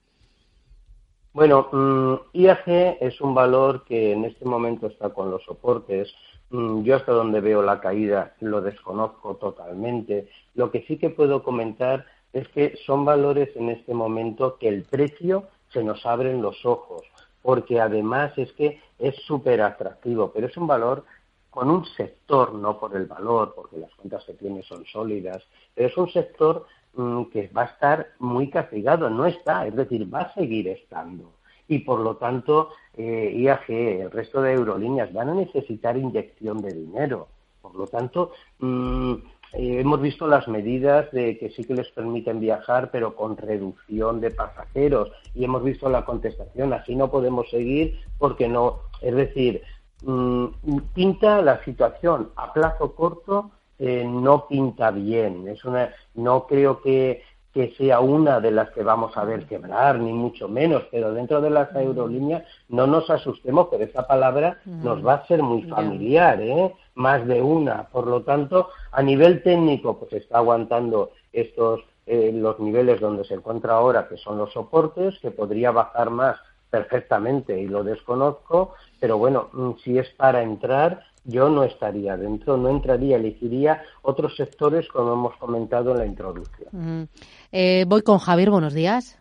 Bueno, 1.32 1.68
mm, 1.70 2.14
IAG 2.32 2.98
es 3.00 3.20
un 3.20 3.34
valor 3.34 3.84
que 3.84 4.12
en 4.12 4.24
este 4.24 4.44
momento 4.44 4.86
está 4.86 5.10
con 5.10 5.30
los 5.30 5.42
soportes. 5.44 6.12
Mm, 6.50 6.82
yo 6.82 6.96
hasta 6.96 7.12
donde 7.12 7.40
veo 7.40 7.62
la 7.62 7.80
caída 7.80 8.34
lo 8.40 8.60
desconozco 8.60 9.36
totalmente. 9.36 10.28
Lo 10.54 10.70
que 10.70 10.82
sí 10.88 10.96
que 10.96 11.10
puedo 11.10 11.42
comentar 11.42 12.06
es 12.32 12.48
que 12.48 12.76
son 12.86 13.04
valores 13.04 13.50
en 13.56 13.70
este 13.70 13.94
momento 13.94 14.58
que 14.58 14.68
el 14.68 14.82
precio 14.84 15.44
se 15.72 15.84
nos 15.84 16.04
abren 16.06 16.42
los 16.42 16.64
ojos, 16.64 17.02
porque 17.42 17.80
además 17.80 18.32
es 18.36 18.52
que 18.52 18.80
es 18.98 19.14
súper 19.26 19.62
atractivo, 19.62 20.32
pero 20.32 20.46
es 20.46 20.56
un 20.56 20.66
valor 20.66 21.04
con 21.50 21.70
un 21.70 21.84
sector, 21.84 22.54
no 22.54 22.78
por 22.78 22.94
el 22.96 23.06
valor, 23.06 23.52
porque 23.54 23.78
las 23.78 23.92
cuentas 23.94 24.24
que 24.24 24.34
tiene 24.34 24.62
son 24.62 24.84
sólidas, 24.84 25.42
pero 25.74 25.88
es 25.88 25.96
un 25.96 26.10
sector 26.10 26.66
Mm, 26.98 27.24
que 27.30 27.48
va 27.56 27.62
a 27.62 27.66
estar 27.66 28.08
muy 28.18 28.50
castigado, 28.50 29.08
no 29.08 29.26
está, 29.26 29.66
es 29.66 29.76
decir, 29.76 30.12
va 30.12 30.22
a 30.22 30.34
seguir 30.34 30.68
estando. 30.68 31.32
Y 31.68 31.80
por 31.80 32.00
lo 32.00 32.16
tanto, 32.16 32.70
eh, 32.96 33.32
IAG, 33.36 33.70
el 33.70 34.10
resto 34.10 34.42
de 34.42 34.50
aerolíneas 34.50 35.12
van 35.12 35.28
a 35.28 35.34
necesitar 35.34 35.96
inyección 35.96 36.60
de 36.60 36.72
dinero. 36.72 37.28
Por 37.62 37.76
lo 37.76 37.86
tanto, 37.86 38.32
mm, 38.58 39.14
eh, 39.52 39.80
hemos 39.80 40.00
visto 40.00 40.26
las 40.26 40.46
medidas 40.48 41.10
de 41.12 41.38
que 41.38 41.50
sí 41.50 41.64
que 41.64 41.74
les 41.74 41.88
permiten 41.90 42.40
viajar, 42.40 42.90
pero 42.90 43.16
con 43.16 43.36
reducción 43.36 44.20
de 44.20 44.30
pasajeros. 44.30 45.10
Y 45.34 45.44
hemos 45.44 45.62
visto 45.64 45.88
la 45.88 46.04
contestación, 46.04 46.72
así 46.72 46.94
no 46.94 47.10
podemos 47.10 47.48
seguir 47.50 48.00
porque 48.18 48.48
no. 48.48 48.80
Es 49.00 49.14
decir, 49.14 49.62
mm, 50.02 50.46
pinta 50.94 51.40
la 51.42 51.62
situación 51.64 52.30
a 52.36 52.52
plazo 52.52 52.94
corto 52.94 53.50
eh, 53.78 54.04
no 54.04 54.46
pinta 54.48 54.90
bien. 54.90 55.46
Es 55.48 55.64
una, 55.64 55.90
no 56.14 56.46
creo 56.46 56.82
que, 56.82 57.22
que, 57.54 57.72
sea 57.76 58.00
una 58.00 58.40
de 58.40 58.50
las 58.50 58.70
que 58.70 58.82
vamos 58.82 59.16
a 59.16 59.24
ver 59.24 59.46
quebrar, 59.46 59.98
ni 60.00 60.12
mucho 60.12 60.48
menos, 60.48 60.82
pero 60.90 61.12
dentro 61.12 61.40
de 61.40 61.50
las 61.50 61.74
aerolíneas 61.74 62.42
no 62.68 62.86
nos 62.86 63.08
asustemos, 63.08 63.68
pero 63.70 63.84
esa 63.84 64.06
palabra 64.06 64.58
nos 64.64 65.04
va 65.06 65.14
a 65.14 65.26
ser 65.26 65.42
muy 65.42 65.62
familiar, 65.62 66.40
¿eh? 66.40 66.74
Más 66.98 67.26
de 67.26 67.40
una. 67.40 67.84
Por 67.84 68.06
lo 68.06 68.22
tanto, 68.22 68.68
a 68.92 69.02
nivel 69.02 69.42
técnico, 69.42 69.98
pues 69.98 70.12
está 70.12 70.38
aguantando 70.38 71.12
estos 71.32 71.80
eh, 72.06 72.32
los 72.32 72.58
niveles 72.58 73.00
donde 73.00 73.24
se 73.24 73.34
encuentra 73.34 73.74
ahora, 73.74 74.08
que 74.08 74.16
son 74.16 74.38
los 74.38 74.52
soportes, 74.52 75.18
que 75.20 75.30
podría 75.30 75.70
bajar 75.70 76.08
más 76.10 76.36
perfectamente 76.70 77.58
y 77.60 77.66
lo 77.66 77.84
desconozco, 77.84 78.74
pero 78.98 79.18
bueno, 79.18 79.48
mm, 79.52 79.72
si 79.84 79.98
es 79.98 80.08
para 80.10 80.42
entrar, 80.42 81.04
yo 81.24 81.50
no 81.50 81.64
estaría 81.64 82.16
dentro, 82.16 82.56
no 82.56 82.70
entraría, 82.70 83.16
elegiría 83.16 83.82
otros 84.00 84.36
sectores 84.36 84.88
como 84.88 85.12
hemos 85.12 85.36
comentado 85.36 85.92
en 85.92 85.98
la 85.98 86.06
introducción. 86.06 87.08
Eh, 87.52 87.84
voy 87.86 88.00
con 88.00 88.18
Javier, 88.18 88.50
buenos 88.50 88.72
días. 88.72 89.18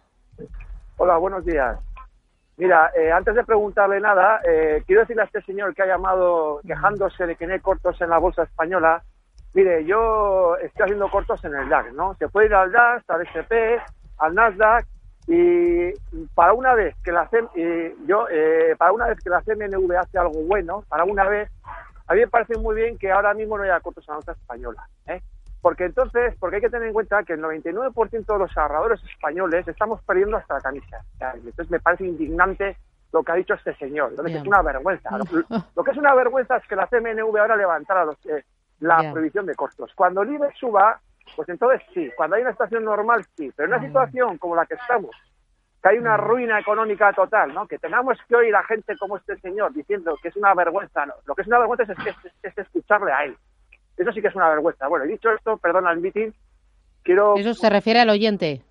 Hola, 0.98 1.18
buenos 1.18 1.46
días. 1.46 1.78
Mira, 2.58 2.92
eh, 2.98 3.12
antes 3.12 3.36
de 3.36 3.44
preguntarle 3.44 4.00
nada, 4.00 4.42
eh, 4.44 4.84
quiero 4.88 5.02
decirle 5.02 5.22
a 5.22 5.26
este 5.26 5.42
señor 5.44 5.76
que 5.76 5.84
ha 5.84 5.88
llamado 5.88 6.60
quejándose 6.66 7.28
de 7.28 7.36
que 7.36 7.46
no 7.46 7.54
hay 7.54 7.60
cortos 7.60 8.02
en 8.02 8.10
la 8.10 8.18
bolsa 8.18 8.44
española. 8.44 9.04
Mire, 9.54 9.86
yo 9.86 10.58
estoy 10.58 10.84
haciendo 10.84 11.10
cortos 11.10 11.44
en 11.46 11.56
el 11.56 11.70
DAX, 11.70 11.94
¿no? 11.94 12.16
Se 12.16 12.28
puede 12.28 12.48
ir 12.48 12.56
al 12.56 12.72
DAX, 12.72 13.08
al 13.10 13.22
SP, 13.30 13.80
al 14.18 14.34
Nasdaq, 14.34 14.86
y 15.28 15.92
para 16.34 16.54
una 16.54 16.74
vez 16.74 16.96
que 17.04 17.12
la 17.12 17.30
yo 18.06 18.28
para 18.78 18.92
una 18.94 19.08
vez 19.08 19.20
que 19.20 19.30
la 19.30 19.42
CMNV 19.42 19.98
hace 19.98 20.18
algo 20.18 20.42
bueno, 20.44 20.84
para 20.88 21.04
una 21.04 21.26
vez 21.26 21.52
a 22.08 22.14
mí 22.14 22.22
me 22.22 22.28
parece 22.28 22.58
muy 22.58 22.76
bien 22.76 22.98
que 22.98 23.12
ahora 23.12 23.34
mismo 23.34 23.58
no 23.58 23.64
haya 23.66 23.80
cortos 23.82 24.08
a 24.10 24.14
la 24.14 24.34
española. 24.34 24.88
¿eh? 25.08 25.22
Porque 25.62 25.86
entonces, 25.86 26.36
porque 26.40 26.58
hay 26.58 26.62
que 26.62 26.70
tener 26.70 26.88
en 26.88 26.94
cuenta 26.94 27.24
que 27.24 27.34
el 27.34 27.42
99% 27.42 28.26
de 28.26 28.40
los 28.40 28.58
ahorradores 28.58 29.04
españoles 29.04 29.68
estamos 29.68 30.02
perdiendo 30.04 30.38
hasta 30.38 30.56
la 30.56 30.62
camisa. 30.62 31.04
Entonces 31.34 31.70
me 31.70 31.80
parece 31.80 32.06
indignante 32.06 32.78
lo 33.12 33.24
que 33.24 33.32
ha 33.32 33.36
dicho 33.36 33.54
este 33.54 33.76
señor. 33.76 34.14
Lo 34.14 34.24
que 34.24 34.34
es 34.34 34.46
una 34.46 34.62
vergüenza. 34.62 35.10
Lo, 35.76 35.84
que 35.84 35.92
es 35.92 35.98
una 35.98 36.14
vergüenza 36.14 36.58
es 36.58 36.68
que 36.68 36.76
la 36.76 36.88
CMNV 36.88 37.38
ahora 37.38 37.56
levantara 37.56 38.06
los, 38.06 38.18
eh, 38.26 38.44
la 38.80 39.12
prohibición 39.12 39.46
de 39.46 39.56
costos. 39.56 39.92
Cuando 39.96 40.22
el 40.22 40.34
IBEX 40.34 40.58
suba, 40.60 41.00
pues 41.36 41.50
entonces 41.50 41.82
sí. 41.94 42.12
Cuando 42.16 42.36
hay 42.36 42.44
una 42.44 42.52
situación 42.52 42.84
normal, 42.84 43.26
sí. 43.36 43.52
Pero 43.56 43.68
en 43.68 43.74
una 43.76 43.88
situación 43.88 44.38
como 44.38 44.56
la 44.56 44.66
que 44.66 44.76
estamos, 44.76 45.16
que 45.82 45.90
hay 45.90 45.98
una 45.98 46.18
ruina 46.18 46.60
económica 46.60 47.12
total, 47.14 47.54
¿no? 47.54 47.68
Que 47.68 47.78
tengamos 47.78 48.18
que 48.28 48.36
oír 48.36 48.56
a 48.56 48.64
gente 48.64 48.96
como 48.98 49.18
este 49.18 49.38
señor 49.40 49.74
diciendo 49.74 50.18
que 50.22 50.30
es 50.30 50.36
una 50.36 50.54
vergüenza, 50.54 51.06
¿no? 51.06 51.14
Lo 51.26 51.36
que 51.36 51.42
es 51.42 51.48
una 51.48 51.60
vergüenza 51.60 51.94
es, 52.44 52.58
escucharle 52.58 53.12
a 53.12 53.26
él. 53.26 53.38
Eso 53.98 54.12
sí 54.12 54.22
que 54.22 54.28
es 54.28 54.36
una 54.36 54.50
vergüenza. 54.50 54.88
Bueno, 54.88 55.06
dicho 55.06 55.32
esto, 55.32 55.58
perdona 55.58 55.92
el 55.92 56.00
meeting, 56.00 56.32
quiero... 57.04 57.36
Eso 57.36 57.54
se 57.54 57.70
refiere 57.70 58.00
al 58.00 58.10
oyente. 58.10 58.62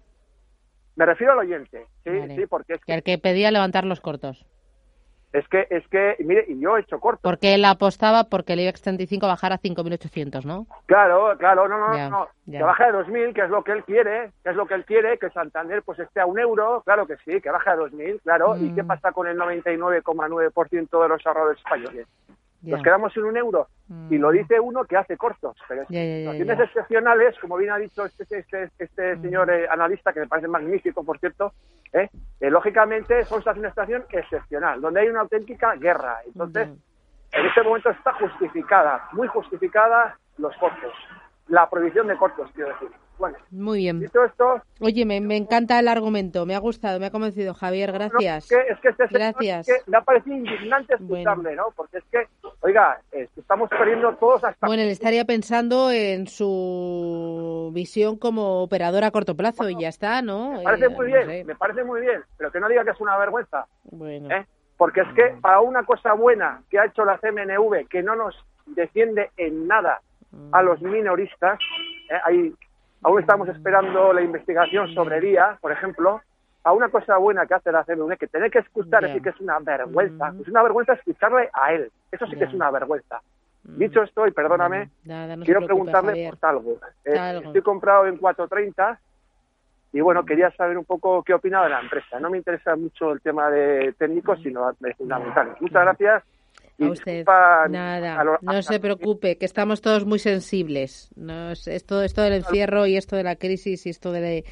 Me 0.94 1.04
refiero 1.04 1.32
al 1.32 1.40
oyente, 1.40 1.86
sí, 2.04 2.10
sí, 2.34 2.46
porque 2.46 2.74
es 2.74 2.84
que... 2.84 2.94
El 2.94 3.02
que 3.02 3.18
pedía 3.18 3.50
levantar 3.50 3.84
los 3.84 4.00
cortos. 4.00 4.46
Es 5.32 5.46
que, 5.48 5.66
es 5.68 5.86
que, 5.88 6.16
mire, 6.20 6.46
y 6.48 6.58
yo 6.58 6.76
he 6.76 6.80
hecho 6.80 6.98
corto. 6.98 7.20
Porque 7.22 7.52
él 7.54 7.64
apostaba 7.66 8.24
porque 8.24 8.54
el 8.54 8.60
IBEX 8.60 8.80
35 8.80 9.26
bajara 9.26 9.56
a 9.56 9.60
5.800, 9.60 10.44
¿no? 10.44 10.66
Claro, 10.86 11.36
claro, 11.36 11.68
no, 11.68 11.76
no, 11.76 12.10
no, 12.10 12.28
que 12.50 12.62
baje 12.62 12.84
a 12.84 12.92
2.000, 12.92 13.34
que 13.34 13.42
es 13.42 13.50
lo 13.50 13.62
que 13.62 13.72
él 13.72 13.84
quiere, 13.84 14.30
que 14.42 14.50
es 14.50 14.56
lo 14.56 14.66
que 14.66 14.72
él 14.72 14.86
quiere, 14.86 15.18
que 15.18 15.28
Santander 15.28 15.82
pues 15.82 15.98
esté 15.98 16.20
a 16.20 16.26
un 16.26 16.38
euro, 16.38 16.82
claro 16.86 17.06
que 17.06 17.16
sí, 17.18 17.40
que 17.42 17.50
baje 17.50 17.68
a 17.68 17.76
2.000, 17.76 18.22
claro. 18.22 18.56
¿Y 18.56 18.74
qué 18.74 18.82
mm. 18.82 18.86
pasa 18.86 19.12
con 19.12 19.26
el 19.26 19.36
99,9% 19.36 21.02
de 21.02 21.08
los 21.08 21.26
ahorradores 21.26 21.58
españoles? 21.58 22.06
Nos 22.66 22.82
quedamos 22.82 23.16
en 23.16 23.24
un 23.24 23.36
euro. 23.36 23.68
Y 24.10 24.18
lo 24.18 24.30
mm. 24.30 24.32
dice 24.32 24.60
uno 24.60 24.84
que 24.84 24.96
hace 24.96 25.16
cortos. 25.16 25.56
Pero 25.68 25.86
situaciones 25.86 26.60
excepcionales, 26.60 27.38
como 27.38 27.56
bien 27.56 27.70
ha 27.70 27.78
dicho 27.78 28.04
este, 28.04 28.24
este, 28.38 28.70
este 28.78 29.16
mm. 29.16 29.22
señor 29.22 29.50
eh, 29.50 29.68
analista, 29.68 30.12
que 30.12 30.20
me 30.20 30.26
parece 30.26 30.48
magnífico, 30.48 31.04
por 31.04 31.18
cierto, 31.18 31.52
¿eh? 31.92 32.08
Eh, 32.40 32.50
lógicamente 32.50 33.24
son 33.24 33.42
una 33.46 33.68
situación 33.70 34.04
excepcional, 34.10 34.80
donde 34.80 35.00
hay 35.00 35.08
una 35.08 35.20
auténtica 35.20 35.74
guerra. 35.76 36.18
Entonces, 36.26 36.68
en 37.32 37.46
este 37.46 37.62
momento 37.62 37.90
está 37.90 38.12
justificada, 38.14 39.08
muy 39.12 39.28
justificada 39.28 40.18
los 40.38 40.56
cortos. 40.56 40.92
La 41.48 41.70
prohibición 41.70 42.08
de 42.08 42.16
cortos, 42.16 42.50
quiero 42.54 42.70
decir. 42.70 42.90
Bueno, 43.18 43.38
Muy 43.50 43.78
bien. 43.78 44.02
Esto... 44.02 44.62
Oye, 44.80 45.06
me, 45.06 45.36
encanta 45.36 45.78
el 45.78 45.88
argumento, 45.88 46.44
me 46.44 46.54
ha 46.54 46.58
gustado, 46.58 47.00
me 47.00 47.06
ha 47.06 47.10
convencido, 47.10 47.54
Javier, 47.54 47.92
gracias. 47.92 48.50
es 48.52 48.78
que, 48.80 48.88
este 48.88 49.06
gracias. 49.10 49.68
me 49.86 49.96
ha 49.96 50.02
parecido 50.02 50.36
indignante 50.36 50.94
escucharle, 50.94 51.56
¿no? 51.56 51.72
Porque 51.74 51.98
es 51.98 52.04
que, 52.12 52.26
oiga, 52.60 53.00
estamos 53.12 53.70
perdiendo 53.70 54.14
todos 54.16 54.44
hasta... 54.44 54.66
Bueno, 54.66 54.82
él 54.82 54.90
estaría 54.90 55.24
pensando 55.24 55.90
en 55.90 56.26
su 56.26 57.70
visión 57.72 58.18
como 58.18 58.62
operador 58.62 59.04
a 59.04 59.10
corto 59.10 59.34
plazo 59.34 59.68
y 59.70 59.80
ya 59.80 59.88
está, 59.88 60.20
¿no? 60.20 60.52
Me 60.52 60.62
parece 60.62 60.88
muy 60.90 61.12
eh, 61.12 61.24
bien, 61.24 61.46
me 61.46 61.54
parece 61.54 61.84
muy 61.84 62.02
bien, 62.02 62.22
pero 62.36 62.52
que 62.52 62.60
no 62.60 62.68
diga 62.68 62.84
que 62.84 62.90
es 62.90 63.00
una 63.00 63.16
vergüenza. 63.16 63.66
Bueno. 63.84 64.30
¿eh? 64.34 64.46
Porque 64.76 65.00
es 65.00 65.08
que 65.14 65.38
para 65.40 65.60
una 65.60 65.84
cosa 65.84 66.12
buena 66.12 66.62
que 66.70 66.78
ha 66.78 66.84
hecho 66.84 67.04
la 67.06 67.18
CMNV, 67.18 67.88
que 67.88 68.02
no 68.02 68.14
nos 68.14 68.34
defiende 68.66 69.30
en 69.38 69.66
nada 69.66 70.02
a 70.52 70.62
los 70.62 70.82
minoristas, 70.82 71.58
¿eh? 72.10 72.18
hay 72.24 72.54
Aún 73.06 73.20
estamos 73.20 73.48
esperando 73.48 74.12
la 74.12 74.20
investigación 74.20 74.92
sobre 74.92 75.20
día, 75.20 75.56
por 75.60 75.70
ejemplo, 75.70 76.20
a 76.64 76.72
una 76.72 76.88
cosa 76.88 77.16
buena 77.18 77.46
que 77.46 77.54
hace 77.54 77.70
la 77.70 77.84
CNV, 77.84 78.18
que 78.18 78.26
tener 78.26 78.50
que 78.50 78.58
escuchar 78.58 79.04
decir 79.04 79.22
que 79.22 79.28
es 79.28 79.40
una 79.40 79.60
vergüenza. 79.60 80.34
Es 80.40 80.48
una 80.48 80.64
vergüenza 80.64 80.94
escucharle 80.94 81.48
a 81.52 81.72
él. 81.72 81.88
Eso 82.10 82.26
sí 82.26 82.34
que 82.34 82.42
es 82.42 82.52
una 82.52 82.68
vergüenza. 82.72 83.20
Mm. 83.62 83.78
Dicho 83.78 84.02
esto, 84.02 84.26
y 84.26 84.32
perdóname, 84.32 84.90
quiero 85.44 85.64
preguntarle 85.64 86.32
por. 86.40 86.80
Eh, 87.04 87.42
estoy 87.44 87.62
comprado 87.62 88.08
en 88.08 88.16
430 88.16 88.98
y 89.92 90.00
bueno, 90.00 90.24
quería 90.24 90.50
saber 90.56 90.76
un 90.76 90.84
poco 90.84 91.22
qué 91.22 91.32
opina 91.32 91.62
de 91.62 91.70
la 91.70 91.80
empresa. 91.80 92.18
No 92.18 92.28
me 92.28 92.38
interesa 92.38 92.74
mucho 92.74 93.12
el 93.12 93.20
tema 93.20 93.48
de 93.50 93.94
técnicos, 93.96 94.40
sino 94.42 94.72
de 94.80 94.94
fundamentales. 94.94 95.60
Muchas 95.60 95.82
gracias 95.84 96.24
a 96.80 96.90
usted. 96.90 97.24
Nada, 97.26 98.24
no 98.40 98.62
se 98.62 98.80
preocupe, 98.80 99.38
que 99.38 99.46
estamos 99.46 99.80
todos 99.80 100.04
muy 100.04 100.18
sensibles. 100.18 101.10
No, 101.16 101.50
esto, 101.52 102.02
esto 102.02 102.22
del 102.22 102.34
encierro 102.34 102.86
y 102.86 102.96
esto 102.96 103.16
de 103.16 103.22
la 103.22 103.36
crisis 103.36 103.86
y 103.86 103.90
esto 103.90 104.12
de, 104.12 104.44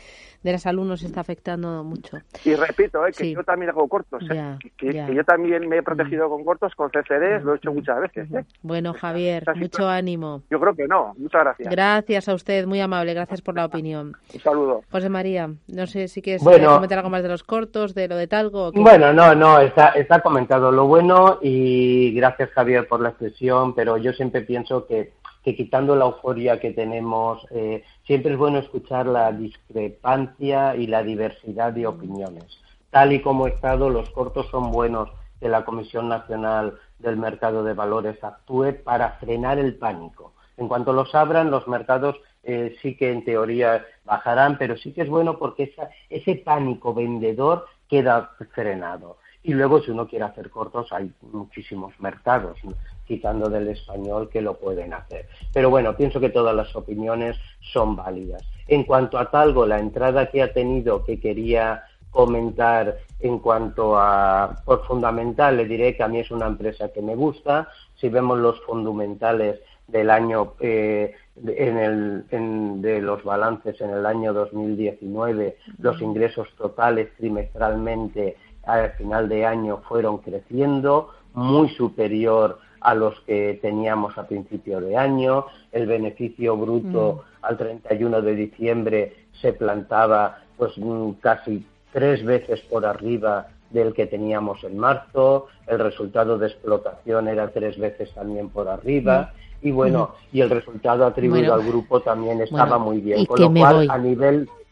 de 0.44 0.52
la 0.52 0.58
salud 0.58 0.86
nos 0.86 1.02
está 1.02 1.20
afectando 1.20 1.82
mucho. 1.82 2.18
Y 2.44 2.54
repito, 2.54 3.04
eh, 3.06 3.12
que 3.16 3.32
yo 3.32 3.42
también 3.42 3.70
hago 3.70 3.88
cortos. 3.88 4.22
Eh, 4.30 4.58
que, 4.76 4.92
yo 4.92 5.24
también 5.24 5.66
me 5.66 5.78
he 5.78 5.82
protegido 5.82 6.28
con 6.28 6.44
cortos, 6.44 6.74
con 6.74 6.90
CCDs, 6.90 7.42
lo 7.42 7.54
he 7.54 7.56
hecho 7.56 7.72
muchas 7.72 7.98
veces. 8.00 8.30
Eh. 8.30 8.44
Bueno, 8.62 8.92
Javier, 8.92 9.44
mucho 9.56 9.88
ánimo. 9.88 10.42
Yo 10.50 10.60
creo 10.60 10.74
que 10.74 10.86
no. 10.86 11.14
Muchas 11.16 11.44
gracias. 11.44 11.70
Gracias 11.70 12.28
a 12.28 12.34
usted, 12.34 12.66
muy 12.66 12.80
amable. 12.80 13.14
Gracias 13.14 13.40
por 13.40 13.56
la 13.56 13.64
opinión. 13.64 14.16
Un 14.34 14.40
saludo. 14.40 14.82
José 14.90 15.08
María, 15.08 15.50
no 15.66 15.86
sé 15.86 16.08
si 16.08 16.20
quieres 16.20 16.42
comentar 16.42 16.98
algo 16.98 17.10
más 17.10 17.22
de 17.22 17.30
los 17.30 17.42
cortos, 17.42 17.94
de 17.94 18.06
lo 18.06 18.16
de 18.16 18.26
Talgo. 18.26 18.70
Bueno, 18.72 19.14
no, 19.14 19.34
no, 19.34 19.60
está, 19.60 19.88
está 19.90 20.20
comentado 20.20 20.70
lo 20.70 20.86
bueno 20.86 21.38
y 21.40 22.13
gracias 22.14 22.50
Javier 22.50 22.86
por 22.88 23.00
la 23.00 23.10
expresión, 23.10 23.74
pero 23.74 23.96
yo 23.96 24.12
siempre 24.12 24.42
pienso 24.42 24.86
que, 24.86 25.12
quitando 25.42 25.94
la 25.96 26.06
euforia 26.06 26.60
que 26.60 26.70
tenemos, 26.70 27.46
eh, 27.50 27.84
siempre 28.06 28.32
es 28.32 28.38
bueno 28.38 28.58
escuchar 28.58 29.06
la 29.06 29.30
discrepancia 29.32 30.76
y 30.76 30.86
la 30.86 31.02
diversidad 31.02 31.72
de 31.72 31.86
opiniones. 31.86 32.58
Tal 32.90 33.12
y 33.12 33.20
como 33.20 33.46
he 33.46 33.50
estado, 33.50 33.90
los 33.90 34.08
cortos 34.10 34.48
son 34.50 34.70
buenos 34.70 35.10
que 35.40 35.48
la 35.48 35.64
Comisión 35.64 36.08
Nacional 36.08 36.78
del 36.98 37.16
Mercado 37.16 37.64
de 37.64 37.74
Valores 37.74 38.22
actúe 38.22 38.76
para 38.82 39.12
frenar 39.18 39.58
el 39.58 39.76
pánico. 39.76 40.32
En 40.56 40.68
cuanto 40.68 40.92
los 40.92 41.14
abran, 41.14 41.50
los 41.50 41.66
mercados 41.66 42.16
eh, 42.44 42.76
sí 42.80 42.96
que 42.96 43.10
en 43.10 43.24
teoría 43.24 43.84
bajarán, 44.04 44.58
pero 44.58 44.76
sí 44.76 44.92
que 44.92 45.02
es 45.02 45.08
bueno 45.08 45.38
porque 45.38 45.74
ese 46.10 46.36
pánico 46.36 46.94
vendedor 46.94 47.66
queda 47.88 48.30
frenado. 48.54 49.18
Y 49.44 49.52
luego, 49.52 49.82
si 49.82 49.90
uno 49.90 50.08
quiere 50.08 50.24
hacer 50.24 50.48
cortos, 50.48 50.90
hay 50.90 51.12
muchísimos 51.20 51.92
mercados, 52.00 52.58
quitando 53.06 53.50
del 53.50 53.68
español, 53.68 54.30
que 54.30 54.40
lo 54.40 54.54
pueden 54.54 54.94
hacer. 54.94 55.28
Pero 55.52 55.68
bueno, 55.68 55.94
pienso 55.94 56.18
que 56.18 56.30
todas 56.30 56.56
las 56.56 56.74
opiniones 56.74 57.36
son 57.60 57.94
válidas. 57.94 58.42
En 58.66 58.84
cuanto 58.84 59.18
a 59.18 59.30
Talgo, 59.30 59.66
la 59.66 59.78
entrada 59.78 60.30
que 60.30 60.42
ha 60.42 60.50
tenido, 60.50 61.04
que 61.04 61.20
quería 61.20 61.84
comentar 62.10 62.96
en 63.20 63.38
cuanto 63.38 63.98
a 63.98 64.62
por 64.64 64.86
fundamental, 64.86 65.58
le 65.58 65.66
diré 65.66 65.94
que 65.94 66.02
a 66.02 66.08
mí 66.08 66.20
es 66.20 66.30
una 66.30 66.46
empresa 66.46 66.88
que 66.90 67.02
me 67.02 67.14
gusta. 67.14 67.68
Si 67.96 68.08
vemos 68.08 68.38
los 68.38 68.58
fundamentales 68.62 69.60
del 69.86 70.08
año 70.08 70.54
eh, 70.60 71.12
en 71.36 71.76
el, 71.76 72.24
en, 72.30 72.80
de 72.80 73.02
los 73.02 73.22
balances 73.24 73.80
en 73.80 73.90
el 73.90 74.06
año 74.06 74.32
2019, 74.32 75.58
los 75.78 76.00
ingresos 76.00 76.48
totales 76.56 77.10
trimestralmente 77.16 78.36
al 78.66 78.92
final 78.92 79.28
de 79.28 79.46
año 79.46 79.78
fueron 79.88 80.18
creciendo, 80.18 81.10
muy 81.34 81.68
superior 81.70 82.58
a 82.80 82.94
los 82.94 83.18
que 83.20 83.58
teníamos 83.60 84.16
a 84.18 84.26
principio 84.26 84.80
de 84.80 84.96
año. 84.96 85.46
El 85.72 85.86
beneficio 85.86 86.56
bruto 86.56 87.24
mm. 87.24 87.44
al 87.44 87.56
31 87.56 88.22
de 88.22 88.34
diciembre 88.34 89.16
se 89.40 89.52
plantaba 89.52 90.38
pues 90.56 90.72
mm, 90.76 91.12
casi 91.20 91.66
tres 91.92 92.24
veces 92.24 92.60
por 92.62 92.84
arriba 92.86 93.48
del 93.70 93.94
que 93.94 94.06
teníamos 94.06 94.62
en 94.64 94.78
marzo. 94.78 95.46
El 95.66 95.78
resultado 95.78 96.38
de 96.38 96.48
explotación 96.48 97.28
era 97.28 97.50
tres 97.50 97.78
veces 97.78 98.12
también 98.14 98.50
por 98.50 98.68
arriba. 98.68 99.32
Mm. 99.32 99.66
Y 99.66 99.70
bueno, 99.70 100.14
y 100.30 100.42
el 100.42 100.50
resultado 100.50 101.06
atribuido 101.06 101.54
al 101.54 101.66
grupo 101.66 102.00
también 102.00 102.42
estaba 102.42 102.76
muy 102.76 103.00
bien. 103.00 103.24
Con 103.24 103.40
lo 103.40 103.50
cual, 103.50 103.90
a 103.90 103.96
nivel 103.96 104.46
Mm, 104.46 104.63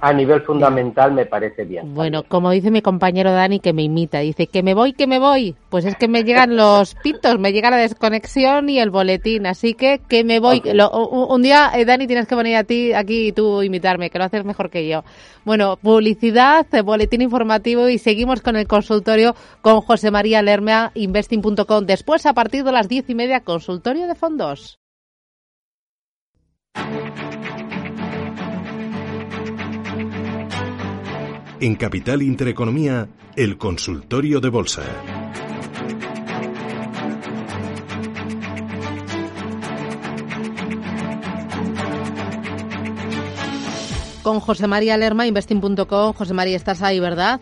a 0.00 0.12
nivel 0.12 0.42
fundamental 0.42 1.12
me 1.12 1.26
parece 1.26 1.64
bien. 1.64 1.94
Bueno, 1.94 2.22
como 2.22 2.50
dice 2.50 2.70
mi 2.70 2.80
compañero 2.82 3.32
Dani 3.32 3.60
que 3.60 3.72
me 3.72 3.82
imita, 3.82 4.20
dice 4.20 4.46
que 4.46 4.62
me 4.62 4.74
voy, 4.74 4.92
que 4.92 5.06
me 5.06 5.18
voy. 5.18 5.54
Pues 5.68 5.84
es 5.84 5.96
que 5.96 6.08
me 6.08 6.24
llegan 6.24 6.56
los 6.56 6.94
pitos, 6.94 7.38
me 7.38 7.52
llega 7.52 7.70
la 7.70 7.76
desconexión 7.76 8.68
y 8.68 8.78
el 8.78 8.90
boletín, 8.90 9.46
así 9.46 9.74
que 9.74 10.00
que 10.08 10.24
me 10.24 10.40
voy. 10.40 10.62
un 10.64 11.42
día, 11.42 11.72
eh, 11.74 11.84
Dani, 11.84 12.06
tienes 12.06 12.26
que 12.26 12.34
venir 12.34 12.56
a 12.56 12.64
ti 12.64 12.92
aquí 12.92 13.28
y 13.28 13.32
tú 13.32 13.62
imitarme, 13.62 14.10
que 14.10 14.18
lo 14.18 14.24
haces 14.24 14.44
mejor 14.44 14.70
que 14.70 14.88
yo. 14.88 15.04
Bueno, 15.44 15.76
publicidad, 15.76 16.66
eh, 16.72 16.82
boletín 16.82 17.22
informativo 17.22 17.88
y 17.88 17.98
seguimos 17.98 18.40
con 18.40 18.56
el 18.56 18.66
consultorio 18.66 19.34
con 19.60 19.80
José 19.80 20.10
María 20.10 20.42
Lermea, 20.42 20.92
investing.com. 20.94 21.86
Después, 21.86 22.24
a 22.26 22.32
partir 22.32 22.64
de 22.64 22.72
las 22.72 22.88
diez 22.88 23.08
y 23.10 23.14
media, 23.14 23.40
consultorio 23.40 24.06
de 24.06 24.14
fondos. 24.14 24.78
En 31.58 31.74
Capital 31.74 32.20
Intereconomía, 32.20 33.08
el 33.34 33.56
consultorio 33.56 34.40
de 34.40 34.48
bolsa. 34.50 34.82
Con 44.22 44.40
José 44.40 44.66
María 44.66 44.98
Lerma, 44.98 45.26
investing.com. 45.26 46.12
José 46.12 46.34
María, 46.34 46.56
estás 46.56 46.82
ahí, 46.82 47.00
¿verdad? 47.00 47.40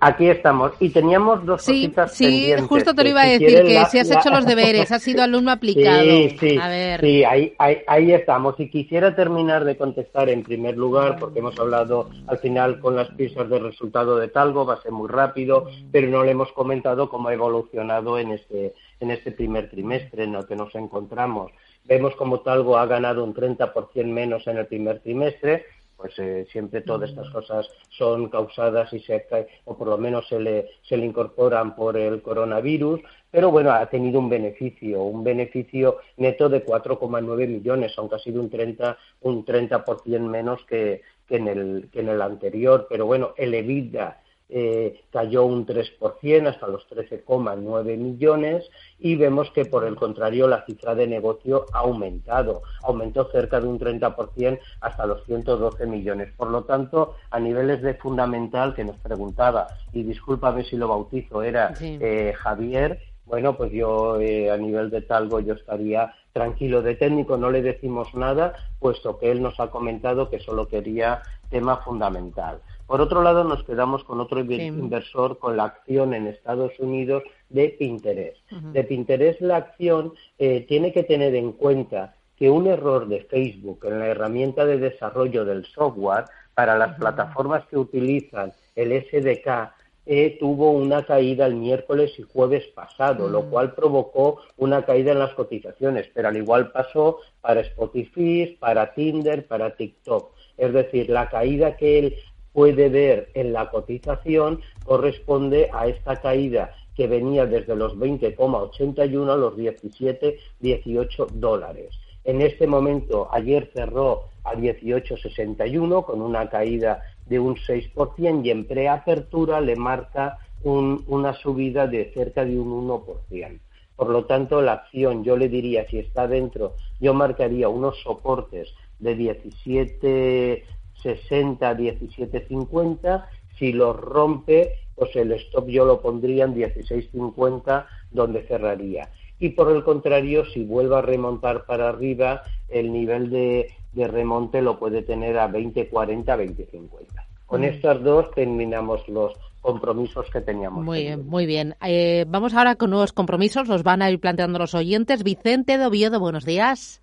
Aquí 0.00 0.28
estamos. 0.28 0.72
Y 0.80 0.88
teníamos 0.88 1.44
dos 1.44 1.62
sí, 1.62 1.82
cositas 1.88 2.14
Sí, 2.14 2.52
justo 2.66 2.94
te 2.94 3.02
lo 3.02 3.10
iba 3.10 3.22
a 3.22 3.26
decir, 3.26 3.62
que 3.62 3.84
si 3.90 3.98
has 3.98 4.10
hecho 4.10 4.30
los 4.30 4.46
deberes, 4.46 4.90
has 4.90 5.02
sido 5.02 5.22
alumno 5.22 5.50
aplicado. 5.52 6.02
Sí, 6.02 6.36
sí, 6.40 6.58
sí 7.00 7.24
ahí, 7.24 7.54
ahí, 7.58 8.12
estamos. 8.12 8.58
Y 8.58 8.70
quisiera 8.70 9.14
terminar 9.14 9.64
de 9.64 9.76
contestar 9.76 10.30
en 10.30 10.42
primer 10.42 10.78
lugar, 10.78 11.18
porque 11.18 11.40
hemos 11.40 11.58
hablado 11.58 12.08
al 12.26 12.38
final 12.38 12.80
con 12.80 12.96
las 12.96 13.08
pistas 13.10 13.48
de 13.50 13.58
resultado 13.58 14.16
de 14.16 14.28
Talgo, 14.28 14.64
va 14.64 14.74
a 14.74 14.82
ser 14.82 14.92
muy 14.92 15.08
rápido, 15.08 15.66
pero 15.92 16.08
no 16.08 16.24
le 16.24 16.30
hemos 16.30 16.50
comentado 16.52 17.10
cómo 17.10 17.28
ha 17.28 17.34
evolucionado 17.34 18.18
en 18.18 18.32
este, 18.32 18.72
en 19.00 19.10
este 19.10 19.32
primer 19.32 19.68
trimestre 19.68 20.24
en 20.24 20.34
el 20.34 20.46
que 20.46 20.56
nos 20.56 20.74
encontramos. 20.74 21.52
Vemos 21.84 22.14
como 22.16 22.40
Talgo 22.40 22.78
ha 22.78 22.86
ganado 22.86 23.24
un 23.24 23.34
30% 23.34 24.04
menos 24.06 24.46
en 24.46 24.58
el 24.58 24.66
primer 24.66 25.00
trimestre, 25.00 25.66
pues 26.00 26.18
eh, 26.18 26.46
siempre 26.50 26.80
todas 26.80 27.10
estas 27.10 27.28
cosas 27.30 27.68
son 27.90 28.30
causadas 28.30 28.92
y 28.92 29.00
se 29.00 29.26
o 29.64 29.76
por 29.76 29.88
lo 29.88 29.98
menos 29.98 30.26
se 30.28 30.40
le, 30.40 30.70
se 30.82 30.96
le 30.96 31.04
incorporan 31.04 31.76
por 31.76 31.96
el 31.96 32.22
coronavirus, 32.22 33.00
pero 33.30 33.50
bueno, 33.50 33.70
ha 33.72 33.86
tenido 33.86 34.18
un 34.18 34.30
beneficio, 34.30 35.02
un 35.02 35.22
beneficio 35.22 35.98
neto 36.16 36.48
de 36.48 36.64
4,9 36.64 37.46
millones, 37.46 37.92
aunque 37.98 38.16
ha 38.16 38.18
sido 38.18 38.40
un 38.40 38.48
30, 38.48 38.96
un 39.20 39.44
30% 39.44 40.20
menos 40.20 40.64
que, 40.64 41.02
que, 41.26 41.36
en 41.36 41.48
el, 41.48 41.88
que 41.92 42.00
en 42.00 42.08
el 42.08 42.22
anterior, 42.22 42.86
pero 42.88 43.04
bueno, 43.06 43.34
el 43.36 43.54
EBITDA 43.54 44.22
eh, 44.50 45.02
cayó 45.10 45.44
un 45.44 45.66
3% 45.66 46.48
hasta 46.48 46.66
los 46.66 46.88
13,9 46.88 47.96
millones 47.96 48.68
y 48.98 49.16
vemos 49.16 49.50
que 49.52 49.64
por 49.64 49.84
el 49.84 49.96
contrario 49.96 50.48
la 50.48 50.64
cifra 50.64 50.94
de 50.94 51.06
negocio 51.06 51.66
ha 51.72 51.80
aumentado, 51.80 52.62
aumentó 52.82 53.30
cerca 53.30 53.60
de 53.60 53.68
un 53.68 53.78
30% 53.78 54.58
hasta 54.80 55.06
los 55.06 55.24
112 55.24 55.86
millones. 55.86 56.32
Por 56.36 56.50
lo 56.50 56.64
tanto, 56.64 57.16
a 57.30 57.38
niveles 57.38 57.82
de 57.82 57.94
fundamental 57.94 58.74
que 58.74 58.84
nos 58.84 58.96
preguntaba, 58.96 59.68
y 59.92 60.02
discúlpame 60.02 60.64
si 60.64 60.76
lo 60.76 60.88
bautizo, 60.88 61.42
era 61.42 61.72
eh, 61.80 62.32
Javier, 62.36 63.00
bueno, 63.30 63.56
pues 63.56 63.70
yo 63.70 64.20
eh, 64.20 64.50
a 64.50 64.56
nivel 64.56 64.90
de 64.90 65.02
talgo 65.02 65.38
yo 65.38 65.54
estaría 65.54 66.12
tranquilo. 66.32 66.82
De 66.82 66.96
técnico 66.96 67.36
no 67.36 67.48
le 67.48 67.62
decimos 67.62 68.12
nada, 68.12 68.54
puesto 68.80 69.18
que 69.18 69.30
él 69.30 69.40
nos 69.40 69.60
ha 69.60 69.70
comentado 69.70 70.28
que 70.28 70.40
solo 70.40 70.66
quería 70.66 71.22
tema 71.48 71.76
fundamental. 71.76 72.60
Por 72.90 73.00
otro 73.00 73.22
lado, 73.22 73.44
nos 73.44 73.62
quedamos 73.62 74.02
con 74.02 74.18
otro 74.18 74.40
inversor 74.40 75.38
con 75.38 75.56
la 75.56 75.62
acción 75.66 76.12
en 76.12 76.26
Estados 76.26 76.72
Unidos 76.80 77.22
de 77.48 77.68
Pinterest. 77.68 78.40
De 78.50 78.82
Pinterest 78.82 79.40
la 79.40 79.58
acción 79.58 80.12
eh, 80.40 80.66
tiene 80.66 80.92
que 80.92 81.04
tener 81.04 81.36
en 81.36 81.52
cuenta 81.52 82.16
que 82.36 82.50
un 82.50 82.66
error 82.66 83.06
de 83.06 83.20
Facebook 83.20 83.84
en 83.84 84.00
la 84.00 84.08
herramienta 84.08 84.64
de 84.64 84.78
desarrollo 84.78 85.44
del 85.44 85.66
software 85.66 86.24
para 86.54 86.76
las 86.76 86.98
plataformas 86.98 87.64
que 87.68 87.78
utilizan 87.78 88.52
el 88.74 88.90
SDK 89.04 89.72
eh, 90.06 90.36
tuvo 90.40 90.72
una 90.72 91.04
caída 91.04 91.46
el 91.46 91.54
miércoles 91.54 92.12
y 92.18 92.22
jueves 92.22 92.66
pasado, 92.74 93.28
lo 93.28 93.44
cual 93.44 93.74
provocó 93.74 94.40
una 94.56 94.84
caída 94.84 95.12
en 95.12 95.20
las 95.20 95.34
cotizaciones, 95.34 96.10
pero 96.12 96.26
al 96.26 96.36
igual 96.36 96.72
pasó 96.72 97.18
para 97.40 97.60
Spotify, 97.60 98.56
para 98.58 98.92
Tinder, 98.94 99.46
para 99.46 99.76
TikTok. 99.76 100.32
Es 100.56 100.72
decir, 100.72 101.08
la 101.08 101.28
caída 101.28 101.76
que 101.76 101.98
él 101.98 102.16
puede 102.52 102.88
ver 102.88 103.30
en 103.34 103.52
la 103.52 103.70
cotización 103.70 104.60
corresponde 104.84 105.70
a 105.72 105.86
esta 105.86 106.16
caída 106.20 106.74
que 106.96 107.06
venía 107.06 107.46
desde 107.46 107.76
los 107.76 107.96
20,81 107.96 109.32
a 109.32 109.36
los 109.36 109.56
17, 109.56 110.38
18 110.60 111.26
dólares. 111.34 111.90
En 112.24 112.42
este 112.42 112.66
momento, 112.66 113.28
ayer 113.32 113.70
cerró 113.72 114.24
a 114.44 114.54
18,61 114.54 116.04
con 116.04 116.20
una 116.20 116.48
caída 116.50 117.02
de 117.26 117.38
un 117.38 117.56
6% 117.56 118.44
y 118.44 118.50
en 118.50 118.66
preapertura 118.66 119.60
le 119.60 119.76
marca 119.76 120.38
una 120.62 121.32
subida 121.34 121.86
de 121.86 122.12
cerca 122.12 122.44
de 122.44 122.58
un 122.58 122.88
1%. 122.88 123.60
Por 123.96 124.08
lo 124.08 124.24
tanto, 124.24 124.60
la 124.60 124.72
acción, 124.72 125.24
yo 125.24 125.36
le 125.36 125.48
diría, 125.48 125.86
si 125.88 125.98
está 125.98 126.26
dentro, 126.26 126.74
yo 127.00 127.14
marcaría 127.14 127.68
unos 127.68 128.00
soportes 128.02 128.68
de 128.98 129.14
17 129.14 130.64
60, 131.02 131.74
17, 131.74 132.46
50. 132.48 133.28
Si 133.58 133.72
los 133.72 133.96
rompe, 133.96 134.72
pues 134.94 135.14
el 135.16 135.32
stop 135.32 135.68
yo 135.68 135.84
lo 135.84 136.00
pondría 136.00 136.44
en 136.44 136.54
16.50, 136.54 137.86
donde 138.10 138.42
cerraría. 138.42 139.08
Y 139.38 139.50
por 139.50 139.74
el 139.74 139.82
contrario, 139.82 140.44
si 140.46 140.64
vuelve 140.64 140.96
a 140.96 141.02
remontar 141.02 141.64
para 141.64 141.88
arriba, 141.88 142.42
el 142.68 142.92
nivel 142.92 143.30
de, 143.30 143.72
remonte 143.94 144.60
lo 144.60 144.78
puede 144.78 145.02
tener 145.02 145.38
a 145.38 145.46
20, 145.46 145.88
40, 145.88 146.36
20, 146.36 146.66
50. 146.66 147.26
Con 147.46 147.64
estas 147.64 148.02
dos 148.02 148.30
terminamos 148.32 149.08
los 149.08 149.32
compromisos 149.60 150.26
que 150.30 150.40
teníamos. 150.40 150.84
Muy 150.84 151.02
bien, 151.02 151.26
muy 151.26 151.46
bien. 151.46 151.74
Eh, 151.82 152.24
vamos 152.28 152.54
ahora 152.54 152.76
con 152.76 152.90
nuevos 152.90 153.12
compromisos, 153.12 153.66
los 153.66 153.82
van 153.82 154.02
a 154.02 154.10
ir 154.10 154.20
planteando 154.20 154.58
los 154.58 154.74
oyentes. 154.74 155.24
Vicente 155.24 155.78
de 155.78 156.18
buenos 156.18 156.44
días. 156.44 157.02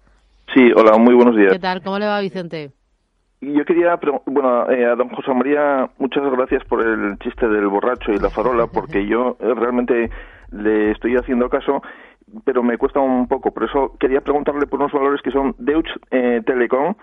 Sí, 0.53 0.61
hola, 0.75 0.97
muy 0.97 1.15
buenos 1.15 1.35
días. 1.35 1.51
¿Qué 1.51 1.59
tal? 1.59 1.81
¿Cómo 1.81 1.99
le 1.99 2.05
va, 2.05 2.21
Vicente? 2.21 2.71
Yo 3.39 3.65
quería, 3.65 3.99
bueno, 4.25 4.69
eh, 4.71 4.85
a 4.85 4.95
don 4.95 5.09
José 5.09 5.31
María, 5.33 5.89
muchas 5.99 6.23
gracias 6.31 6.63
por 6.65 6.81
el 6.81 7.19
chiste 7.19 7.47
del 7.47 7.67
borracho 7.67 8.11
y 8.11 8.17
la 8.17 8.31
farola, 8.31 8.65
porque 8.73 9.05
yo 9.05 9.37
eh, 9.39 9.53
realmente 9.55 10.09
le 10.51 10.91
estoy 10.91 11.15
haciendo 11.17 11.47
caso, 11.47 11.83
pero 12.45 12.63
me 12.63 12.79
cuesta 12.79 12.99
un 12.99 13.27
poco. 13.27 13.51
Por 13.51 13.65
eso 13.65 13.95
quería 13.99 14.21
preguntarle 14.21 14.65
por 14.65 14.79
unos 14.79 14.91
valores 14.91 15.21
que 15.21 15.31
son 15.31 15.53
Deutsche 15.59 15.93
eh, 16.09 16.41
Telecom 16.45 16.95
EDP 16.95 16.97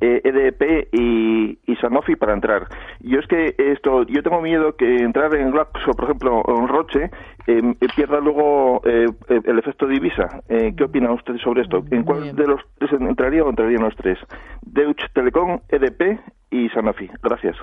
eh, 0.00 0.20
e 0.60 1.58
y, 1.66 1.76
Sanofi 1.76 2.16
para 2.16 2.34
entrar. 2.34 2.66
Yo 3.00 3.18
es 3.18 3.26
que 3.26 3.54
esto, 3.56 4.02
yo 4.04 4.22
tengo 4.22 4.40
miedo 4.42 4.76
que 4.76 4.96
entrar 4.96 5.34
en 5.34 5.50
Glaxo, 5.50 5.92
por 5.92 6.04
ejemplo, 6.04 6.40
o 6.40 6.58
en 6.60 6.68
Roche, 6.68 7.10
em, 7.46 7.70
eh, 7.80 7.86
pierda 7.96 8.20
luego 8.20 8.82
eh, 8.84 9.06
el 9.28 9.58
efecto 9.58 9.86
divisa. 9.86 10.42
¿Qué 10.48 10.84
opina 10.84 11.12
usted 11.12 11.36
sobre 11.38 11.62
esto? 11.62 11.82
¿En 11.90 12.02
cuál 12.04 12.34
de 12.34 12.46
los 12.46 12.60
tres 12.78 12.92
entraría 12.92 13.42
o 13.44 13.50
entrarían 13.50 13.82
los 13.82 13.96
tres? 13.96 14.18
Deutsche 14.62 15.06
Telecom, 15.14 15.60
EDP 15.68 16.20
y 16.50 16.68
Sanofi. 16.70 17.08
Gracias. 17.22 17.56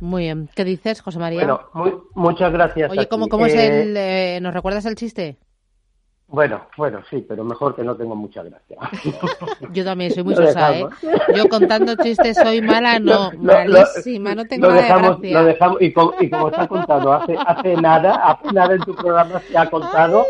Muy 0.00 0.24
bien. 0.24 0.48
¿Qué 0.54 0.64
dices, 0.64 1.00
José 1.00 1.18
María? 1.18 1.44
Bueno, 1.44 2.04
muchas 2.14 2.52
gracias. 2.52 2.90
Oye, 2.90 3.08
¿cómo, 3.08 3.28
cómo 3.28 3.46
es 3.46 3.54
el... 3.54 4.42
¿Nos 4.42 4.54
recuerdas 4.54 4.86
el 4.86 4.94
chiste? 4.94 5.38
Bueno, 6.28 6.66
bueno, 6.76 7.02
sí, 7.08 7.24
pero 7.28 7.44
mejor 7.44 7.76
que 7.76 7.84
no 7.84 7.94
tengo 7.94 8.16
mucha 8.16 8.42
gracia. 8.42 8.76
Yo 9.72 9.84
también 9.84 10.10
soy 10.10 10.24
muy 10.24 10.34
sosa, 10.34 10.76
¿eh? 10.76 10.86
Yo 11.36 11.48
contando 11.48 11.94
chistes 11.96 12.36
soy 12.36 12.60
mala, 12.60 12.98
no, 12.98 13.30
malísima, 13.38 14.34
no 14.34 14.44
tengo 14.44 14.66
lo 14.66 14.74
dejamos, 14.74 15.20
Lo 15.22 15.44
dejamos, 15.44 15.80
y, 15.80 15.92
como, 15.92 16.14
y 16.18 16.28
como 16.28 16.50
se 16.50 16.60
ha 16.60 16.66
contado 16.66 17.12
hace, 17.12 17.36
hace 17.46 17.76
nada, 17.76 18.16
hace 18.16 18.52
nada 18.52 18.74
en 18.74 18.80
tu 18.80 18.94
programa 18.96 19.38
se 19.38 19.56
ha 19.56 19.70
contado, 19.70 20.26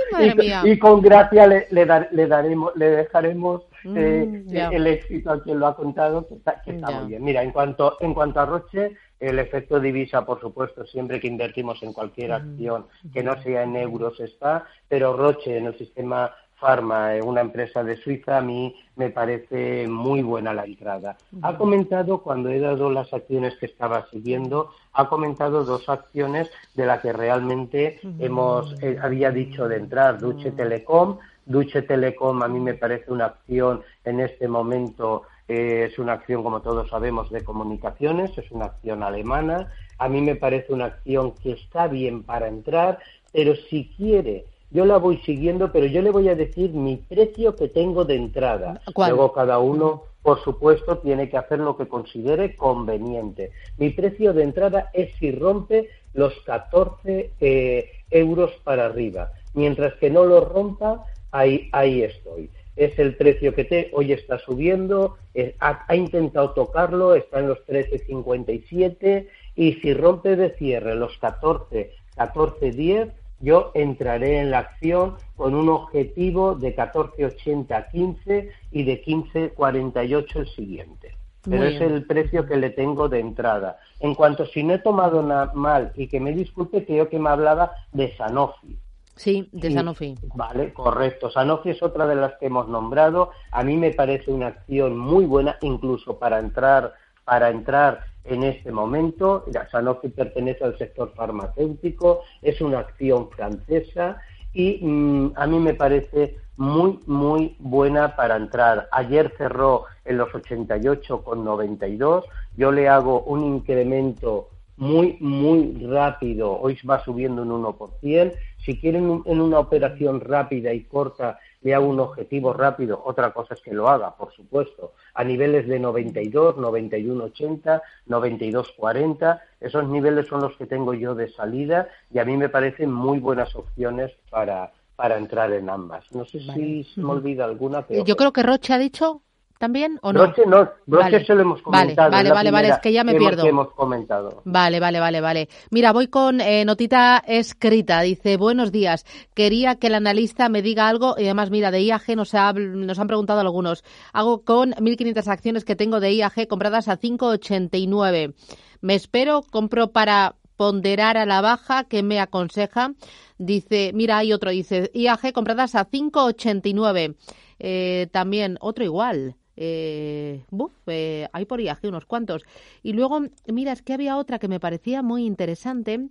y, 0.65 0.79
con 0.79 1.01
gracia 1.01 1.47
le, 1.47 1.67
le, 1.71 1.87
le, 2.11 2.27
daremos, 2.27 2.77
le 2.77 2.91
dejaremos 2.91 3.63
mm, 3.85 3.97
eh, 3.97 4.45
el 4.73 4.87
éxito 4.87 5.33
a 5.33 5.43
quien 5.43 5.59
lo 5.59 5.67
ha 5.67 5.77
contado, 5.77 6.29
que 6.29 6.35
está, 6.35 6.61
que 6.61 6.73
está 6.73 6.91
muy 6.91 7.09
bien. 7.09 7.25
Mira, 7.25 7.43
en 7.43 7.53
cuanto, 7.53 7.97
en 8.01 8.13
cuanto 8.13 8.41
a 8.41 8.45
Roche, 8.45 8.97
el 9.21 9.39
efecto 9.39 9.81
divisa, 9.81 10.25
por 10.25 10.41
supuesto, 10.41 10.85
siempre 10.85 11.21
que 11.21 11.29
invertimos 11.29 11.83
en 11.83 11.93
cualquier 11.93 12.33
acción 12.33 12.87
que 13.13 13.23
no 13.23 13.41
sea 13.43 13.63
en 13.63 13.77
euros 13.77 14.21
está, 14.21 14.67
pero 14.89 15.17
Roche 15.17 15.57
en 15.57 15.67
el 15.67 15.79
sistema 15.79 16.33
Pharma, 16.59 17.11
una 17.23 17.43
empresa 17.43 17.85
de 17.85 17.97
Suiza, 17.97 18.39
a 18.39 18.41
mí 18.41 18.75
me 18.97 19.11
parece 19.11 19.87
muy 19.87 20.23
buena 20.23 20.55
la 20.55 20.65
entrada. 20.65 21.17
Ha 21.43 21.57
comentado, 21.59 22.23
cuando 22.23 22.49
he 22.49 22.59
dado 22.59 22.91
las 22.91 23.13
acciones 23.13 23.57
que 23.57 23.67
estaba 23.67 24.07
siguiendo, 24.11 24.71
ha 24.95 25.09
comentado 25.09 25.65
dos 25.65 25.89
acciones 25.89 26.51
de 26.75 26.87
las 26.87 27.03
que 27.03 27.13
realmente 27.13 28.01
hemos, 28.19 28.75
eh, 28.83 28.97
había 29.01 29.31
dicho 29.31 29.69
de 29.69 29.77
entrar, 29.77 30.19
Duche 30.19 30.51
Telecom. 30.51 31.19
Duche 31.45 31.83
Telecom 31.83 32.43
a 32.43 32.49
mí 32.49 32.59
me 32.59 32.75
parece 32.75 33.13
una 33.13 33.27
acción 33.27 33.83
en 34.05 34.21
este 34.21 34.49
momento 34.49 35.25
es 35.49 35.99
una 35.99 36.15
acción, 36.15 36.43
como 36.43 36.61
todos 36.61 36.89
sabemos, 36.89 37.31
de 37.31 37.45
comunicaciones, 37.45 38.37
es 38.37 38.51
una 38.51 38.67
acción 38.67 39.03
alemana. 39.03 39.73
A 39.99 40.09
mí 40.09 40.21
me 40.21 40.35
parece 40.35 40.73
una 40.73 40.87
acción 40.87 41.33
que 41.43 41.53
está 41.53 41.87
bien 41.87 42.25
para 42.25 42.49
entrar, 42.49 42.99
pero 43.33 43.55
si 43.55 43.93
quiere, 43.97 44.47
yo 44.71 44.85
la 44.85 44.97
voy 44.97 45.19
siguiendo, 45.19 45.71
pero 45.71 45.87
yo 45.87 46.03
le 46.03 46.11
voy 46.11 46.29
a 46.29 46.35
decir 46.35 46.73
mi 46.73 46.97
precio 46.97 47.55
que 47.55 47.69
tengo 47.69 48.05
de 48.05 48.17
entrada. 48.17 48.81
Luego 48.97 49.33
cada 49.33 49.59
uno, 49.59 50.03
por 50.23 50.43
supuesto, 50.43 50.99
tiene 50.99 51.29
que 51.29 51.37
hacer 51.37 51.61
lo 51.61 51.77
que 51.77 51.87
considere 51.87 52.57
conveniente. 52.57 53.53
Mi 53.79 53.91
precio 53.91 54.33
de 54.33 54.43
entrada 54.43 54.91
es 54.93 55.15
si 55.19 55.31
rompe 55.31 55.91
los 56.13 56.35
14 56.45 57.33
eh, 57.41 57.91
euros 58.11 58.51
para 58.65 58.87
arriba. 58.87 59.31
Mientras 59.55 59.95
que 59.95 60.11
no 60.11 60.25
lo 60.25 60.45
rompa, 60.45 61.05
ahí, 61.31 61.69
ahí 61.73 62.03
estoy 62.03 62.51
es 62.77 62.99
el 62.99 63.17
precio 63.17 63.55
que 63.55 63.65
te, 63.65 63.91
hoy 63.95 64.12
está 64.12 64.39
subiendo, 64.39 65.17
ha, 65.61 65.97
intentado 65.97 66.51
tocarlo, 66.51 67.15
está 67.15 67.41
en 67.41 67.49
los 67.49 67.59
13.57 67.67 69.27
y 69.57 69.73
si 69.75 69.95
rompe 69.95 70.37
de 70.37 70.51
cierre 70.51 70.95
los 70.95 71.17
14, 71.19 71.91
14.10, 72.17 73.12
yo 73.41 73.71
entraré 73.75 74.39
en 74.39 74.51
la 74.51 74.61
acción 74.61 75.17
con 75.37 75.55
un 75.55 75.69
objetivo 75.69 76.55
de 76.55 76.77
14.80 76.77 77.91
15 77.91 78.51
y 78.73 78.83
de 78.85 79.05
15.48 79.05 80.37
el 80.37 80.49
siguiente. 80.49 81.15
Pero 81.49 81.65
es 81.65 81.81
el 81.81 82.05
precio 82.07 82.45
que 82.45 82.57
le 82.57 82.71
tengo 82.71 83.09
de 83.09 83.21
entrada. 83.21 83.79
En 84.01 84.15
cuanto 84.15 84.47
si 84.47 84.65
no 84.65 84.75
he 84.75 84.79
tomado 84.79 85.23
nada 85.23 85.53
mal 85.55 85.93
y 85.95 86.09
que 86.09 86.19
me 86.19 86.33
disculpe, 86.33 86.85
creo 86.85 87.09
que 87.09 87.21
me 87.21 87.31
hablaba 87.31 87.73
de 87.93 88.17
Sanofi. 88.17 88.77
Sí, 89.17 89.49
de 89.53 89.73
Sanofi. 89.73 90.15
Vale, 90.35 90.73
correcto. 90.73 91.31
Sanofi 91.31 91.71
es 91.71 91.83
otra 91.83 92.07
de 92.07 92.15
las 92.15 92.35
que 92.35 92.47
hemos 92.47 92.69
nombrado. 92.69 93.31
A 93.51 93.65
mí 93.65 93.77
me 93.77 93.93
parece 93.93 94.31
una 94.31 94.49
acción 94.49 94.97
muy 94.97 95.25
buena, 95.25 95.57
incluso 95.63 96.19
para 96.19 96.39
entrar, 96.39 96.95
para 97.25 97.49
entrar 97.49 98.05
en 98.25 98.43
este 98.43 98.71
momento. 98.71 99.45
Sanofi 99.71 100.09
pertenece 100.09 100.65
al 100.65 100.77
sector 100.77 101.13
farmacéutico, 101.15 102.23
es 102.43 102.61
una 102.61 102.81
acción 102.81 103.31
francesa 103.31 104.19
y 104.53 104.79
mm, 104.83 105.33
a 105.37 105.47
mí 105.47 105.59
me 105.59 105.75
parece 105.75 106.37
muy, 106.57 107.01
muy 107.07 107.57
buena 107.59 108.17
para 108.17 108.37
entrar. 108.37 108.89
Ayer 108.93 109.33
cerró 109.37 109.85
en 110.05 110.19
los 110.19 110.29
88,92. 110.31 112.25
Yo 112.57 112.73
le 112.73 112.89
hago 112.89 113.23
un 113.23 113.45
incremento 113.45 114.51
muy, 114.77 115.17
muy 115.21 115.87
rápido. 115.87 116.59
Hoy 116.59 116.79
va 116.89 117.03
subiendo 117.05 117.43
un 117.43 117.65
1%. 117.65 118.33
Si 118.67 118.81
quieren 118.81 119.23
en 119.25 119.41
una 119.41 119.61
operación 119.61 120.21
rápida 120.21 120.73
y 120.73 120.83
corta, 120.83 121.39
le 121.63 121.73
hago 121.73 121.87
un 121.87 122.01
objetivo 122.01 122.53
rápido. 122.53 123.01
Otra 123.05 123.33
cosa 123.33 123.55
es 123.55 123.61
que 123.61 123.73
lo 123.73 123.89
haga, 123.89 124.17
por 124.17 124.33
supuesto. 124.33 124.93
A 125.15 125.23
niveles 125.23 125.69
de 125.69 125.79
92, 125.79 126.57
91,80, 126.57 127.81
92,40. 128.09 129.41
Esos 129.61 129.89
niveles 129.89 130.27
son 130.27 130.41
los 130.41 130.57
que 130.57 130.67
tengo 130.67 130.95
yo 130.95 131.15
de 131.15 131.31
salida 131.31 131.89
y 132.13 132.19
a 132.19 132.25
mí 132.25 132.37
me 132.37 132.49
parecen 132.49 132.93
muy 132.93 133.21
buenas 133.21 133.55
opciones 133.55 134.11
para, 134.31 134.73
para 134.97 135.17
entrar 135.17 135.53
en 135.53 135.71
ambas. 135.71 136.13
No 136.13 136.25
sé 136.25 136.41
si 136.41 136.83
se 136.83 137.01
me 137.01 137.13
olvida 137.13 137.45
alguna. 137.45 137.87
Pero 137.87 138.05
Yo 138.05 138.17
creo 138.17 138.33
que 138.33 138.43
Roche 138.43 138.73
ha 138.73 138.79
dicho 138.79 139.23
también 139.59 139.99
o 140.03 140.12
no? 140.12 140.21
Broche 140.21 140.47
no, 140.47 140.69
Broche 140.87 141.25
se 141.25 141.35
lo 141.35 141.42
hemos 141.42 141.62
comentado. 141.62 142.11
Vale, 142.11 142.31
vale, 142.31 142.51
vale, 142.51 142.69
es 142.69 142.79
que 142.79 142.92
ya 142.92 143.05
me 143.05 143.14
pierdo. 143.14 143.47
hemos 143.47 143.73
comentado. 143.73 144.42
Vale, 144.45 144.81
vale, 144.81 145.01
vale, 145.01 145.21
vale. 145.21 145.49
Mira, 145.71 145.92
voy 145.92 146.09
con 146.09 146.40
eh, 146.40 146.64
notita 146.64 147.23
escrita. 147.27 148.01
Dice, 148.03 148.37
buenos 148.37 148.73
días. 148.73 149.05
Quería 149.35 149.77
que 149.77 149.87
el 149.87 149.95
analista 149.95 150.49
me 150.49 150.62
diga 150.62 150.88
algo 150.88 151.14
y 151.19 151.25
además, 151.25 151.51
mira, 151.51 151.71
de 151.71 151.83
IAG 151.83 152.16
nos, 152.16 152.33
nos 152.35 152.99
han 152.99 153.07
preguntado 153.07 153.40
algunos. 153.40 153.85
Hago 154.12 154.45
con 154.45 154.73
1.500 154.73 155.27
acciones 155.29 155.64
que 155.64 155.77
tengo 155.77 156.01
de 156.01 156.12
IAG 156.12 156.47
compradas 156.49 156.88
a 156.88 156.99
5,89. 156.99 158.35
Me 158.81 158.95
espero, 158.95 159.42
compro 159.42 159.92
para 159.92 160.37
ponderar 160.57 161.16
a 161.16 161.27
la 161.27 161.40
baja, 161.40 161.85
que 161.85 162.03
me 162.03 162.21
aconseja? 162.21 162.92
Dice, 163.38 163.92
mira, 163.95 164.19
hay 164.19 164.33
otro, 164.33 164.51
dice, 164.51 164.90
IAG 164.95 165.33
compradas 165.33 165.75
a 165.75 165.88
5,89. 165.88 167.16
Eh, 167.59 168.09
también 168.12 168.59
otro 168.61 168.85
igual. 168.85 169.37
Eh, 169.57 170.45
buf, 170.51 170.73
eh, 170.87 171.29
hay 171.33 171.45
por 171.47 171.61
IAG 171.61 171.81
unos 171.85 172.07
cuantos. 172.07 172.42
Y 172.83 172.92
luego, 172.92 173.21
mira, 173.47 173.73
es 173.73 173.83
que 173.83 173.95
había 173.95 174.16
otra 174.16 174.38
que 174.38 174.49
me 174.49 174.61
parecía 174.61 175.03
muy 175.03 175.25
interesante. 175.25 176.09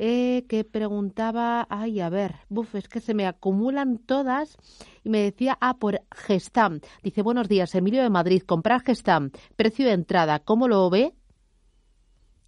Eh, 0.00 0.44
que 0.48 0.62
preguntaba, 0.62 1.66
ay, 1.68 2.00
a 2.00 2.08
ver, 2.08 2.36
buf, 2.48 2.76
es 2.76 2.88
que 2.88 3.00
se 3.00 3.14
me 3.14 3.26
acumulan 3.26 3.98
todas 3.98 4.56
y 5.02 5.08
me 5.08 5.22
decía, 5.22 5.58
ah, 5.60 5.76
por 5.78 6.02
Gestam. 6.14 6.78
Dice, 7.02 7.22
buenos 7.22 7.48
días, 7.48 7.74
Emilio 7.74 8.02
de 8.02 8.10
Madrid, 8.10 8.42
comprar 8.46 8.82
Gestam, 8.84 9.32
precio 9.56 9.86
de 9.86 9.92
entrada, 9.94 10.38
¿cómo 10.38 10.68
lo 10.68 10.88
ve? 10.88 11.14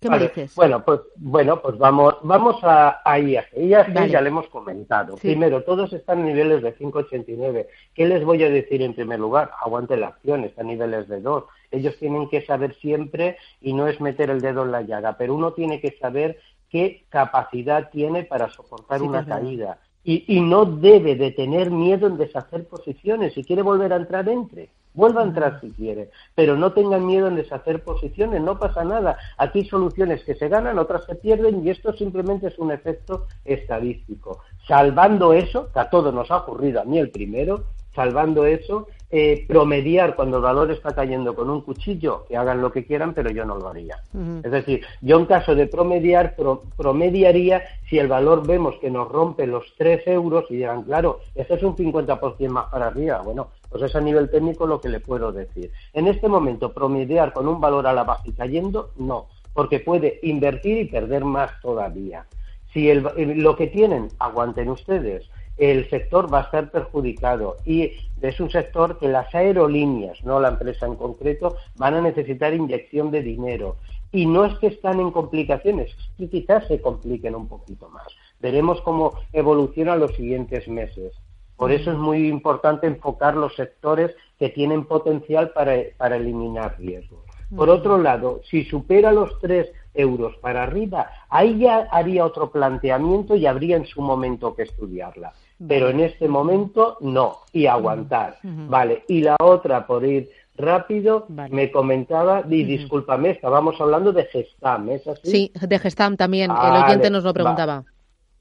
¿Qué 0.00 0.08
me 0.08 0.18
dices? 0.18 0.54
Bueno, 0.54 0.82
pues, 0.82 1.00
bueno, 1.16 1.60
pues 1.60 1.76
vamos, 1.76 2.16
vamos 2.22 2.56
a, 2.62 3.02
a 3.04 3.18
IAG. 3.18 3.48
IAG 3.54 4.08
ya 4.08 4.20
le 4.20 4.28
hemos 4.28 4.48
comentado. 4.48 5.16
Primero, 5.16 5.62
todos 5.62 5.92
están 5.92 6.20
en 6.20 6.26
niveles 6.26 6.62
de 6.62 6.74
5,89. 6.74 7.66
¿Qué 7.94 8.06
les 8.06 8.24
voy 8.24 8.42
a 8.42 8.50
decir 8.50 8.80
en 8.80 8.94
primer 8.94 9.20
lugar? 9.20 9.50
Aguante 9.60 9.98
la 9.98 10.08
acción, 10.08 10.44
está 10.44 10.62
en 10.62 10.68
niveles 10.68 11.06
de 11.06 11.20
2. 11.20 11.44
Ellos 11.70 11.96
tienen 11.98 12.28
que 12.30 12.40
saber 12.46 12.74
siempre, 12.76 13.36
y 13.60 13.74
no 13.74 13.88
es 13.88 14.00
meter 14.00 14.30
el 14.30 14.40
dedo 14.40 14.62
en 14.62 14.72
la 14.72 14.82
llaga, 14.82 15.16
pero 15.18 15.34
uno 15.34 15.52
tiene 15.52 15.80
que 15.80 15.96
saber 16.00 16.40
qué 16.70 17.04
capacidad 17.10 17.90
tiene 17.90 18.24
para 18.24 18.48
soportar 18.48 19.02
una 19.02 19.26
caída 19.26 19.78
y, 20.02 20.40
no 20.40 20.64
debe 20.64 21.14
de 21.14 21.30
tener 21.30 21.70
miedo 21.70 22.06
en 22.06 22.16
deshacer 22.16 22.66
posiciones. 22.66 23.34
Si 23.34 23.44
quiere 23.44 23.62
volver 23.62 23.92
a 23.92 23.96
entrar, 23.96 24.28
entre. 24.28 24.70
Vuelva 24.92 25.20
a 25.20 25.24
entrar 25.24 25.60
si 25.60 25.70
quiere, 25.70 26.10
pero 26.34 26.56
no 26.56 26.72
tengan 26.72 27.06
miedo 27.06 27.28
en 27.28 27.36
deshacer 27.36 27.82
posiciones, 27.84 28.40
no 28.40 28.58
pasa 28.58 28.84
nada. 28.84 29.16
Aquí 29.38 29.60
hay 29.60 29.64
soluciones 29.66 30.24
que 30.24 30.34
se 30.34 30.48
ganan, 30.48 30.78
otras 30.78 31.04
se 31.04 31.14
pierden 31.14 31.64
y 31.64 31.70
esto 31.70 31.92
simplemente 31.92 32.48
es 32.48 32.58
un 32.58 32.72
efecto 32.72 33.26
estadístico. 33.44 34.40
Salvando 34.66 35.32
eso, 35.32 35.70
que 35.72 35.78
a 35.78 35.90
todos 35.90 36.12
nos 36.12 36.30
ha 36.30 36.38
ocurrido, 36.38 36.80
a 36.80 36.84
mí 36.84 36.98
el 36.98 37.10
primero, 37.10 37.66
salvando 37.94 38.46
eso, 38.46 38.88
eh, 39.12 39.44
promediar 39.48 40.14
cuando 40.14 40.36
el 40.36 40.44
valor 40.44 40.70
está 40.70 40.94
cayendo 40.94 41.34
con 41.34 41.50
un 41.50 41.62
cuchillo, 41.62 42.26
que 42.28 42.36
hagan 42.36 42.60
lo 42.60 42.70
que 42.70 42.84
quieran, 42.84 43.12
pero 43.12 43.30
yo 43.30 43.44
no 43.44 43.58
lo 43.58 43.68
haría. 43.68 43.96
Es 44.44 44.52
decir, 44.52 44.84
yo 45.00 45.18
en 45.18 45.26
caso 45.26 45.56
de 45.56 45.66
promediar, 45.66 46.36
promediaría 46.76 47.62
si 47.88 47.98
el 47.98 48.06
valor 48.06 48.46
vemos 48.46 48.76
que 48.80 48.88
nos 48.88 49.08
rompe 49.08 49.48
los 49.48 49.64
3 49.76 50.06
euros 50.06 50.44
y 50.50 50.58
digan, 50.58 50.84
claro, 50.84 51.18
eso 51.34 51.54
es 51.54 51.62
un 51.64 51.74
50% 51.74 52.48
más 52.50 52.66
para 52.70 52.86
arriba. 52.86 53.20
Bueno, 53.22 53.48
pues 53.68 53.82
es 53.82 53.96
a 53.96 54.00
nivel 54.00 54.30
técnico 54.30 54.64
lo 54.64 54.80
que 54.80 54.88
le 54.88 55.00
puedo 55.00 55.32
decir. 55.32 55.72
En 55.92 56.06
este 56.06 56.28
momento, 56.28 56.72
promediar 56.72 57.32
con 57.32 57.48
un 57.48 57.60
valor 57.60 57.88
a 57.88 57.92
la 57.92 58.04
baja 58.04 58.22
y 58.26 58.32
cayendo, 58.32 58.90
no, 58.96 59.26
porque 59.52 59.80
puede 59.80 60.20
invertir 60.22 60.78
y 60.78 60.84
perder 60.84 61.24
más 61.24 61.50
todavía. 61.60 62.26
Si 62.72 62.92
lo 62.94 63.56
que 63.56 63.66
tienen, 63.66 64.06
aguanten 64.20 64.68
ustedes 64.68 65.28
el 65.60 65.90
sector 65.90 66.32
va 66.32 66.38
a 66.38 66.42
estar 66.44 66.70
perjudicado 66.70 67.58
y 67.66 67.92
es 68.22 68.40
un 68.40 68.50
sector 68.50 68.98
que 68.98 69.08
las 69.08 69.34
aerolíneas, 69.34 70.24
no 70.24 70.40
la 70.40 70.48
empresa 70.48 70.86
en 70.86 70.96
concreto, 70.96 71.56
van 71.76 71.94
a 71.94 72.00
necesitar 72.00 72.54
inyección 72.54 73.10
de 73.10 73.22
dinero. 73.22 73.76
Y 74.10 74.24
no 74.24 74.46
es 74.46 74.58
que 74.58 74.68
están 74.68 75.00
en 75.00 75.10
complicaciones, 75.10 75.90
es 75.90 76.10
que 76.16 76.30
quizás 76.30 76.66
se 76.66 76.80
compliquen 76.80 77.34
un 77.34 77.46
poquito 77.46 77.90
más. 77.90 78.06
Veremos 78.40 78.80
cómo 78.80 79.12
evoluciona 79.34 79.96
los 79.96 80.14
siguientes 80.16 80.66
meses. 80.66 81.12
Por 81.56 81.72
eso 81.72 81.92
es 81.92 81.98
muy 81.98 82.26
importante 82.26 82.86
enfocar 82.86 83.36
los 83.36 83.54
sectores 83.54 84.16
que 84.38 84.48
tienen 84.48 84.86
potencial 84.86 85.50
para, 85.50 85.74
para 85.98 86.16
eliminar 86.16 86.76
riesgos. 86.78 87.20
Por 87.54 87.68
otro 87.68 87.98
lado, 87.98 88.40
si 88.48 88.64
supera 88.64 89.12
los 89.12 89.38
3 89.40 89.70
euros 89.92 90.36
para 90.38 90.62
arriba, 90.62 91.10
ahí 91.28 91.58
ya 91.58 91.86
haría 91.90 92.24
otro 92.24 92.50
planteamiento 92.50 93.36
y 93.36 93.44
habría 93.44 93.76
en 93.76 93.84
su 93.84 94.00
momento 94.00 94.54
que 94.54 94.62
estudiarla 94.62 95.34
pero 95.66 95.90
en 95.90 96.00
este 96.00 96.28
momento 96.28 96.96
no, 97.00 97.38
y 97.52 97.66
aguantar. 97.66 98.38
Vale, 98.42 99.04
y 99.08 99.20
la 99.20 99.36
otra, 99.40 99.86
por 99.86 100.04
ir 100.04 100.30
rápido, 100.56 101.26
me 101.28 101.70
comentaba, 101.70 102.42
y 102.48 102.64
discúlpame, 102.64 103.30
estábamos 103.30 103.80
hablando 103.80 104.12
de 104.12 104.24
Gestam, 104.24 104.88
¿es 104.90 105.06
así? 105.06 105.30
Sí, 105.30 105.52
de 105.54 105.78
Gestam 105.78 106.16
también, 106.16 106.50
el 106.50 106.82
oyente 106.84 107.10
nos 107.10 107.24
lo 107.24 107.34
preguntaba. 107.34 107.84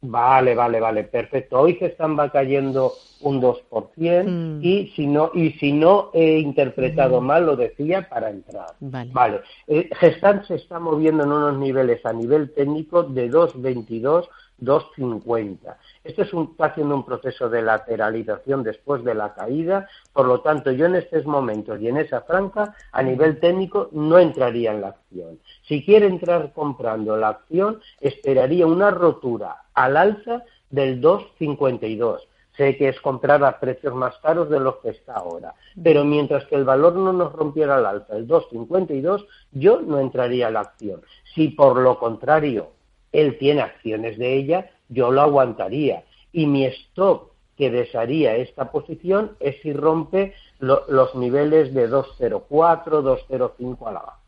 Vale, 0.01 0.55
vale, 0.55 0.79
vale, 0.79 1.03
perfecto. 1.03 1.59
Hoy 1.59 1.75
Gestam 1.75 2.17
va 2.17 2.29
cayendo 2.29 2.93
un 3.21 3.41
2% 3.41 4.23
mm. 4.25 4.63
y 4.63 4.87
si 4.95 5.05
no 5.05 5.29
y 5.33 5.51
si 5.59 5.73
no 5.73 6.09
he 6.13 6.39
interpretado 6.39 7.19
mal 7.19 7.45
lo 7.45 7.57
decía 7.57 8.07
para 8.07 8.29
entrar. 8.29 8.67
Vale. 8.79 9.11
vale. 9.11 9.41
Eh, 9.67 9.89
Gestam 9.99 10.45
se 10.45 10.55
está 10.55 10.79
moviendo 10.79 11.25
en 11.25 11.33
unos 11.33 11.57
niveles 11.57 12.05
a 12.05 12.13
nivel 12.13 12.53
técnico 12.53 13.03
de 13.03 13.29
2.22 13.29 14.29
250. 14.59 15.77
Esto 16.03 16.21
es 16.21 16.33
un, 16.33 16.49
está 16.51 16.65
haciendo 16.65 16.95
un 16.95 17.05
proceso 17.05 17.49
de 17.49 17.61
lateralización 17.61 18.63
después 18.63 19.03
de 19.03 19.15
la 19.15 19.33
caída, 19.33 19.87
por 20.13 20.25
lo 20.25 20.41
tanto 20.41 20.71
yo 20.71 20.85
en 20.85 20.95
estos 20.95 21.25
momentos 21.25 21.79
y 21.81 21.87
en 21.87 21.97
esa 21.97 22.21
franja 22.21 22.75
a 22.91 23.03
nivel 23.03 23.39
técnico 23.39 23.89
no 23.91 24.19
entraría 24.19 24.71
en 24.71 24.81
la 24.81 24.89
acción. 24.89 25.39
Si 25.67 25.83
quiere 25.83 26.07
entrar 26.07 26.53
comprando 26.53 27.15
la 27.17 27.29
acción, 27.29 27.79
esperaría 27.99 28.67
una 28.67 28.91
rotura 28.91 29.63
al 29.73 29.97
alza 29.97 30.43
del 30.69 31.01
252. 31.01 32.27
Sé 32.57 32.75
que 32.75 32.89
es 32.89 32.99
comprar 32.99 33.41
a 33.45 33.57
precios 33.57 33.95
más 33.95 34.17
caros 34.17 34.49
de 34.49 34.59
los 34.59 34.77
que 34.77 34.89
está 34.89 35.13
ahora, 35.13 35.53
pero 35.81 36.03
mientras 36.03 36.43
que 36.45 36.55
el 36.55 36.65
valor 36.65 36.93
no 36.93 37.13
nos 37.13 37.31
rompiera 37.31 37.77
al 37.77 37.85
alza, 37.85 38.17
el 38.17 38.27
252, 38.27 39.25
yo 39.53 39.79
no 39.79 39.97
entraría 39.97 40.49
en 40.49 40.55
la 40.55 40.61
acción. 40.61 41.01
Si 41.33 41.47
por 41.49 41.79
lo 41.79 41.97
contrario 41.97 42.71
él 43.11 43.37
tiene 43.37 43.61
acciones 43.61 44.17
de 44.17 44.35
ella, 44.35 44.69
yo 44.89 45.11
lo 45.11 45.21
aguantaría. 45.21 46.03
Y 46.31 46.45
mi 46.45 46.65
stop 46.65 47.31
que 47.57 47.69
desharía 47.69 48.35
esta 48.37 48.71
posición 48.71 49.35
es 49.39 49.55
si 49.61 49.73
rompe 49.73 50.33
los 50.59 51.15
niveles 51.15 51.73
de 51.73 51.87
204, 51.87 53.01
205 53.01 53.87
a 53.87 53.91
la 53.91 53.99
baja. 53.99 54.19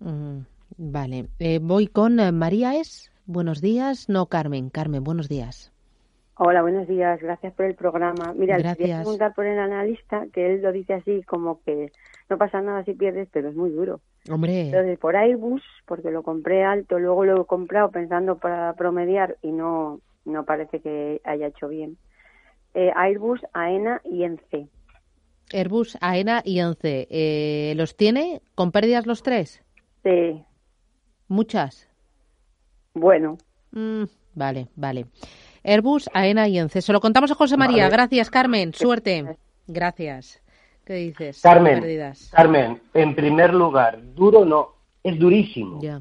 Mm, 0.00 0.38
vale. 0.76 1.26
Eh, 1.38 1.58
voy 1.60 1.86
con 1.86 2.20
eh, 2.20 2.32
María 2.32 2.76
Es. 2.76 3.10
Buenos 3.26 3.60
días. 3.60 4.08
No, 4.08 4.26
Carmen. 4.26 4.70
Carmen, 4.70 5.04
buenos 5.04 5.28
días. 5.28 5.70
Hola, 6.40 6.62
buenos 6.62 6.86
días. 6.86 7.20
Gracias 7.20 7.52
por 7.54 7.66
el 7.66 7.74
programa. 7.74 8.32
Mira, 8.32 8.58
quería 8.76 8.98
preguntar 8.98 9.34
por 9.34 9.44
el 9.44 9.58
analista, 9.58 10.24
que 10.32 10.46
él 10.46 10.62
lo 10.62 10.70
dice 10.70 10.94
así 10.94 11.24
como 11.24 11.60
que 11.64 11.90
no 12.30 12.38
pasa 12.38 12.60
nada 12.60 12.84
si 12.84 12.94
pierdes, 12.94 13.28
pero 13.32 13.48
es 13.48 13.56
muy 13.56 13.70
duro. 13.70 14.00
Hombre. 14.30 14.66
Entonces, 14.66 15.00
por 15.00 15.16
Airbus, 15.16 15.62
porque 15.84 16.12
lo 16.12 16.22
compré 16.22 16.62
alto, 16.62 17.00
luego 17.00 17.24
lo 17.24 17.42
he 17.42 17.44
comprado 17.44 17.90
pensando 17.90 18.38
para 18.38 18.72
promediar 18.74 19.36
y 19.42 19.50
no, 19.50 20.00
no 20.24 20.44
parece 20.44 20.78
que 20.78 21.20
haya 21.24 21.48
hecho 21.48 21.66
bien. 21.66 21.98
Eh, 22.74 22.92
Airbus, 22.94 23.40
AENA 23.52 24.00
y 24.04 24.22
ENCE. 24.22 24.68
Airbus, 25.52 25.98
AENA 26.00 26.42
y 26.44 26.60
ENCE. 26.60 27.08
Eh, 27.10 27.74
¿Los 27.74 27.96
tiene 27.96 28.42
con 28.54 28.70
pérdidas 28.70 29.06
los 29.08 29.24
tres? 29.24 29.64
Sí. 30.04 30.40
¿Muchas? 31.26 31.88
Bueno. 32.94 33.38
Mm, 33.72 34.04
vale, 34.36 34.68
vale. 34.76 35.06
Airbus, 35.64 36.08
AENA 36.12 36.48
y 36.48 36.58
ENCE. 36.58 36.82
Se 36.82 36.92
lo 36.92 37.00
contamos 37.00 37.30
a 37.30 37.34
José 37.34 37.56
María. 37.56 37.88
Gracias, 37.88 38.30
Carmen. 38.30 38.72
Suerte. 38.74 39.36
Gracias. 39.66 40.40
¿Qué 40.84 40.94
dices? 40.94 41.40
Carmen, 41.42 41.84
Carmen, 42.30 42.80
en 42.94 43.14
primer 43.14 43.52
lugar, 43.52 43.98
duro 44.14 44.46
no, 44.46 44.74
es 45.02 45.18
durísimo. 45.18 45.80
Ya. 45.82 46.00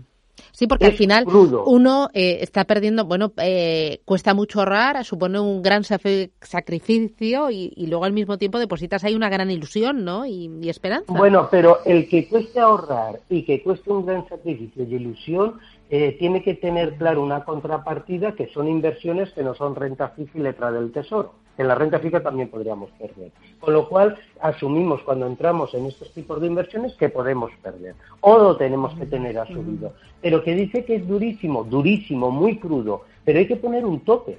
Sí, 0.51 0.65
porque 0.65 0.85
al 0.85 0.93
final 0.93 1.25
uno 1.65 2.09
eh, 2.13 2.39
está 2.41 2.63
perdiendo, 2.63 3.05
bueno, 3.05 3.31
eh, 3.37 4.01
cuesta 4.05 4.33
mucho 4.33 4.59
ahorrar, 4.59 5.03
supone 5.03 5.39
un 5.39 5.61
gran 5.61 5.83
sacrificio 5.83 7.51
y, 7.51 7.85
luego 7.87 8.05
al 8.05 8.13
mismo 8.13 8.37
tiempo 8.37 8.57
depositas 8.59 9.03
ahí 9.03 9.13
una 9.13 9.29
gran 9.29 9.51
ilusión, 9.51 10.03
¿no? 10.05 10.25
Y, 10.25 10.49
y, 10.61 10.69
esperanza. 10.69 11.13
Bueno, 11.13 11.47
pero 11.51 11.79
el 11.85 12.07
que 12.07 12.27
cueste 12.27 12.59
ahorrar 12.59 13.19
y 13.29 13.43
que 13.43 13.61
cueste 13.61 13.91
un 13.91 14.05
gran 14.05 14.27
sacrificio 14.27 14.83
y 14.83 14.95
ilusión 14.95 15.59
eh, 15.89 16.17
tiene 16.19 16.43
que 16.43 16.53
tener 16.53 16.95
claro 16.95 17.23
una 17.23 17.45
contrapartida 17.45 18.33
que 18.33 18.47
son 18.47 18.67
inversiones 18.67 19.31
que 19.31 19.43
no 19.43 19.55
son 19.55 19.75
renta 19.75 20.09
fija 20.09 20.37
y 20.37 20.41
letra 20.41 20.71
del 20.71 20.91
tesoro. 20.91 21.33
En 21.57 21.67
la 21.67 21.75
renta 21.75 21.99
fija 21.99 22.21
también 22.21 22.49
podríamos 22.49 22.91
perder. 22.91 23.31
Con 23.59 23.73
lo 23.73 23.87
cual, 23.89 24.17
asumimos 24.41 25.01
cuando 25.01 25.25
entramos 25.25 25.73
en 25.73 25.87
estos 25.87 26.13
tipos 26.13 26.39
de 26.39 26.47
inversiones 26.47 26.93
que 26.95 27.09
podemos 27.09 27.51
perder. 27.63 27.95
O 28.21 28.37
lo 28.37 28.57
tenemos 28.57 28.93
que 28.93 29.07
tener 29.07 29.39
asumido. 29.39 29.93
Pero 30.21 30.43
que 30.43 30.53
dice 30.53 30.85
que 30.85 30.95
es 30.95 31.07
durísimo, 31.07 31.63
durísimo, 31.63 32.29
muy 32.29 32.59
crudo. 32.59 33.03
Pero 33.25 33.39
hay 33.39 33.47
que 33.47 33.55
poner 33.55 33.85
un 33.85 34.01
tope. 34.01 34.37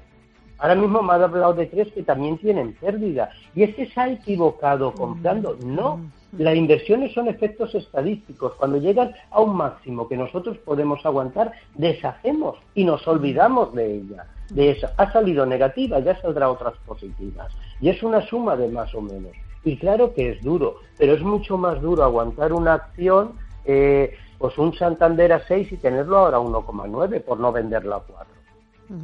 Ahora 0.59 0.75
mismo 0.75 1.03
me 1.03 1.13
ha 1.13 1.17
hablado 1.17 1.55
de 1.55 1.67
tres 1.67 1.93
que 1.93 2.03
también 2.03 2.37
tienen 2.39 2.75
pérdida. 2.75 3.31
Y 3.55 3.63
es 3.63 3.75
que 3.77 3.87
se 3.87 4.01
ha 4.01 4.09
equivocado 4.11 4.93
comprando. 4.93 5.57
No, 5.65 6.01
las 6.37 6.57
inversiones 6.57 7.15
son 7.15 7.29
efectos 7.29 7.75
estadísticos. 7.75 8.55
Cuando 8.55 8.79
llegan 8.79 9.13
a 9.31 9.41
un 9.41 9.57
máximo 9.57 10.09
que 10.09 10.17
nosotros 10.17 10.59
podemos 10.59 11.05
aguantar, 11.07 11.53
deshacemos 11.75 12.59
y 12.75 12.85
nos 12.85 13.07
olvidamos 13.07 13.73
de 13.75 13.97
ella. 13.99 14.27
De 14.51 14.71
esa. 14.71 14.93
Ha 14.97 15.13
salido 15.13 15.47
negativa, 15.47 16.01
ya 16.01 16.21
saldrá 16.21 16.51
otras 16.51 16.75
positivas. 16.87 17.53
Y 17.81 17.91
es 17.91 18.03
una 18.03 18.27
suma 18.27 18.57
de 18.57 18.69
más 18.69 18.93
o 18.95 19.01
menos. 19.01 19.33
Y 19.65 19.77
claro 19.77 20.15
que 20.15 20.31
es 20.31 20.43
duro, 20.43 20.77
pero 20.97 21.15
es 21.15 21.23
mucho 21.23 21.59
más 21.59 21.81
duro 21.81 22.03
aguantar 22.03 22.53
una 22.53 22.75
acción, 22.75 23.33
eh, 23.65 24.15
pues 24.39 24.57
un 24.57 24.75
Santander 24.75 25.33
a 25.33 25.47
6 25.47 25.73
y 25.73 25.77
tenerlo 25.77 26.19
ahora 26.19 26.39
a 26.39 26.41
1,9 26.41 27.23
por 27.23 27.39
no 27.39 27.53
venderla 27.53 27.97
a 27.97 28.01
4. 28.01 28.38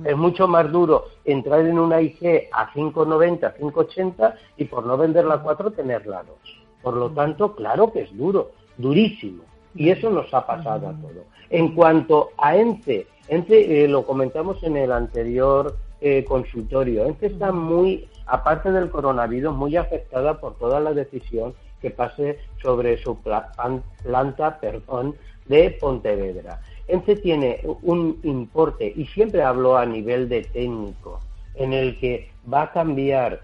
Es 0.05 0.17
mucho 0.17 0.49
más 0.49 0.71
duro 0.73 1.07
entrar 1.25 1.61
en 1.61 1.79
una 1.79 2.01
IG 2.01 2.49
a 2.53 2.73
5,90, 2.73 3.55
5,80 3.57 4.35
y 4.57 4.65
por 4.65 4.87
no 4.87 4.97
venderla 4.97 5.35
a 5.35 5.43
4 5.43 5.73
tenerla 5.73 6.21
a 6.21 6.23
2. 6.23 6.37
Por 6.83 6.95
lo 6.97 7.11
tanto, 7.11 7.55
claro 7.55 7.93
que 7.93 8.03
es 8.03 8.17
duro, 8.17 8.53
durísimo. 8.79 9.43
Y 9.75 9.91
eso 9.91 10.09
nos 10.11 10.33
ha 10.33 10.47
pasado 10.47 10.89
a 10.89 10.93
todos. 10.93 11.25
En 11.51 11.75
cuanto 11.75 12.31
a 12.39 12.57
ENCE, 12.57 13.07
ENCE 13.29 13.85
eh, 13.85 13.89
lo 13.89 14.07
comentamos 14.07 14.63
en 14.63 14.77
el 14.77 14.93
anterior 14.93 15.77
eh, 16.01 16.25
consultorio, 16.25 17.07
ENCE 17.07 17.27
está 17.27 17.53
muy, 17.53 18.09
aparte 18.27 18.71
del 18.71 18.91
coronavirus, 18.91 19.55
muy 19.55 19.77
afectada 19.77 20.41
por 20.41 20.55
toda 20.59 20.81
la 20.81 20.93
decisión 20.93 21.55
que 21.81 21.91
pase 21.91 22.39
sobre 22.63 22.97
su 23.03 23.19
planta 23.21 24.59
perdón, 24.59 25.17
de 25.47 25.77
Pontevedra. 25.81 26.61
ENCE 26.89 27.17
tiene 27.17 27.61
un 27.83 28.21
importe, 28.23 28.93
y 28.95 29.07
siempre 29.07 29.43
hablo 29.43 29.77
a 29.77 29.87
nivel 29.87 30.29
de 30.29 30.43
técnico, 30.43 31.21
en 31.55 31.73
el 31.73 31.99
que 31.99 32.31
va 32.53 32.63
a 32.63 32.73
cambiar 32.73 33.41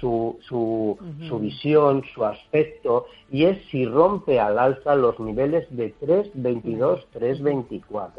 su, 0.00 0.38
su, 0.40 0.98
su, 1.28 1.38
visión, 1.38 2.02
su 2.14 2.24
aspecto, 2.24 3.06
y 3.30 3.44
es 3.44 3.58
si 3.70 3.84
rompe 3.86 4.40
al 4.40 4.58
alza 4.58 4.94
los 4.94 5.18
niveles 5.20 5.66
de 5.70 5.94
3.22, 6.00 7.04
3.24. 7.14 8.10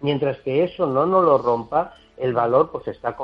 Mientras 0.00 0.38
que 0.40 0.64
eso 0.64 0.86
no 0.86 1.06
nos 1.06 1.24
lo 1.24 1.38
rompa, 1.38 1.94
el 2.16 2.32
valor 2.32 2.70
pues 2.70 2.84
se 2.84 2.90
está 2.92 3.16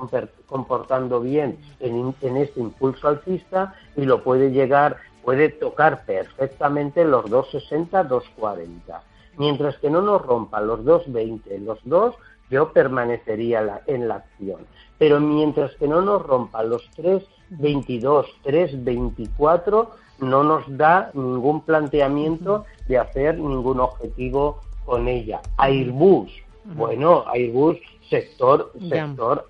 comportando 0.47 1.21
bien 1.21 1.59
en, 1.81 2.15
en 2.21 2.37
este 2.37 2.61
impulso 2.61 3.09
alcista 3.09 3.75
y 3.97 4.03
lo 4.05 4.23
puede 4.23 4.51
llegar, 4.51 4.97
puede 5.25 5.49
tocar 5.49 6.05
perfectamente 6.05 7.05
los 7.05 7.29
260, 7.29 8.05
240. 8.05 9.03
Mientras 9.39 9.76
que 9.78 9.91
no 9.91 10.03
nos 10.03 10.22
rompa 10.22 10.61
los 10.61 10.85
220, 10.85 11.59
los 11.61 11.78
2, 11.85 12.14
yo 12.51 12.72
permanecería 12.72 13.83
en 13.87 14.09
la 14.09 14.16
acción. 14.16 14.66
Pero 14.99 15.20
mientras 15.20 15.74
que 15.76 15.89
no 15.89 16.03
nos 16.03 16.22
rompa 16.22 16.62
los 16.62 16.89
322, 16.97 18.26
324, 18.43 19.91
no 20.20 20.45
nos 20.45 20.64
da 20.76 21.11
ningún 21.14 21.62
planteamiento 21.62 22.64
de 22.87 22.99
hacer 22.99 23.39
ningún 23.39 23.80
objetivo 23.80 24.61
con 24.85 25.09
ella. 25.09 25.41
Airbus, 25.57 26.30
bueno, 26.64 27.24
Airbus, 27.33 27.78
sector, 28.09 28.72
sector 28.89 29.49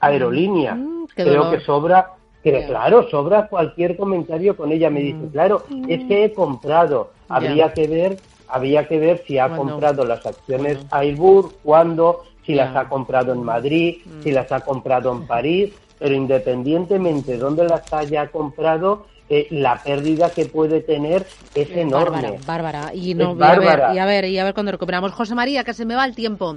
aerolínea. 0.00 0.74
Mm, 0.74 1.06
Creo 1.14 1.50
que 1.50 1.60
sobra, 1.60 2.14
que 2.42 2.66
claro, 2.66 3.08
sobra 3.10 3.48
cualquier 3.48 3.96
comentario 3.96 4.56
con 4.56 4.72
ella. 4.72 4.88
Me 4.90 5.00
dice, 5.00 5.18
mm. 5.18 5.30
claro, 5.30 5.64
es 5.88 6.04
que 6.04 6.24
he 6.24 6.32
comprado. 6.32 7.10
Habría 7.28 7.72
que 7.72 7.88
ver, 7.88 8.16
había 8.48 8.86
que 8.86 8.98
ver 8.98 9.22
si 9.26 9.38
ha 9.38 9.48
comprado 9.48 10.04
las 10.04 10.24
acciones 10.24 10.78
Airbus, 10.90 11.52
cuándo, 11.62 12.24
si 12.44 12.54
las 12.54 12.74
ha 12.76 12.88
comprado 12.88 13.32
en 13.32 13.42
Madrid, 13.42 13.98
mm. 14.04 14.22
si 14.22 14.30
las 14.30 14.50
ha 14.52 14.60
comprado 14.60 15.12
en 15.12 15.26
París, 15.26 15.72
pero 15.98 16.14
independientemente 16.14 17.32
de 17.32 17.38
dónde 17.38 17.64
las 17.64 17.92
haya 17.92 18.28
comprado, 18.28 19.06
eh, 19.28 19.48
la 19.50 19.82
pérdida 19.82 20.30
que 20.30 20.46
puede 20.46 20.80
tener 20.80 21.26
es 21.54 21.70
enorme. 21.70 22.38
Bárbara, 22.46 22.94
Y, 22.94 23.14
no, 23.14 23.36
y, 23.36 23.42
a 23.42 23.58
ver, 23.58 23.82
y 23.94 23.98
a 23.98 24.06
ver, 24.06 24.24
y 24.26 24.38
a 24.38 24.44
ver 24.44 24.54
cuando 24.54 24.72
recuperamos. 24.72 25.12
José 25.12 25.34
María, 25.34 25.64
que 25.64 25.74
se 25.74 25.84
me 25.84 25.96
va 25.96 26.04
el 26.04 26.14
tiempo. 26.14 26.56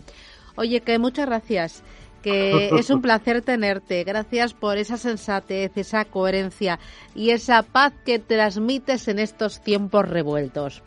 Oye, 0.56 0.82
que 0.82 1.00
muchas 1.00 1.26
gracias 1.26 1.84
que 2.22 2.70
es 2.78 2.90
un 2.90 3.02
placer 3.02 3.42
tenerte. 3.42 4.04
Gracias 4.04 4.54
por 4.54 4.78
esa 4.78 4.98
sensatez, 4.98 5.72
esa 5.78 6.06
coherencia 6.06 6.80
y 7.16 7.32
esa 7.32 7.64
paz 7.64 7.94
que 8.06 8.20
transmites 8.20 9.08
en 9.08 9.20
estos 9.20 9.62
tiempos 9.62 10.08
revueltos. 10.08 10.84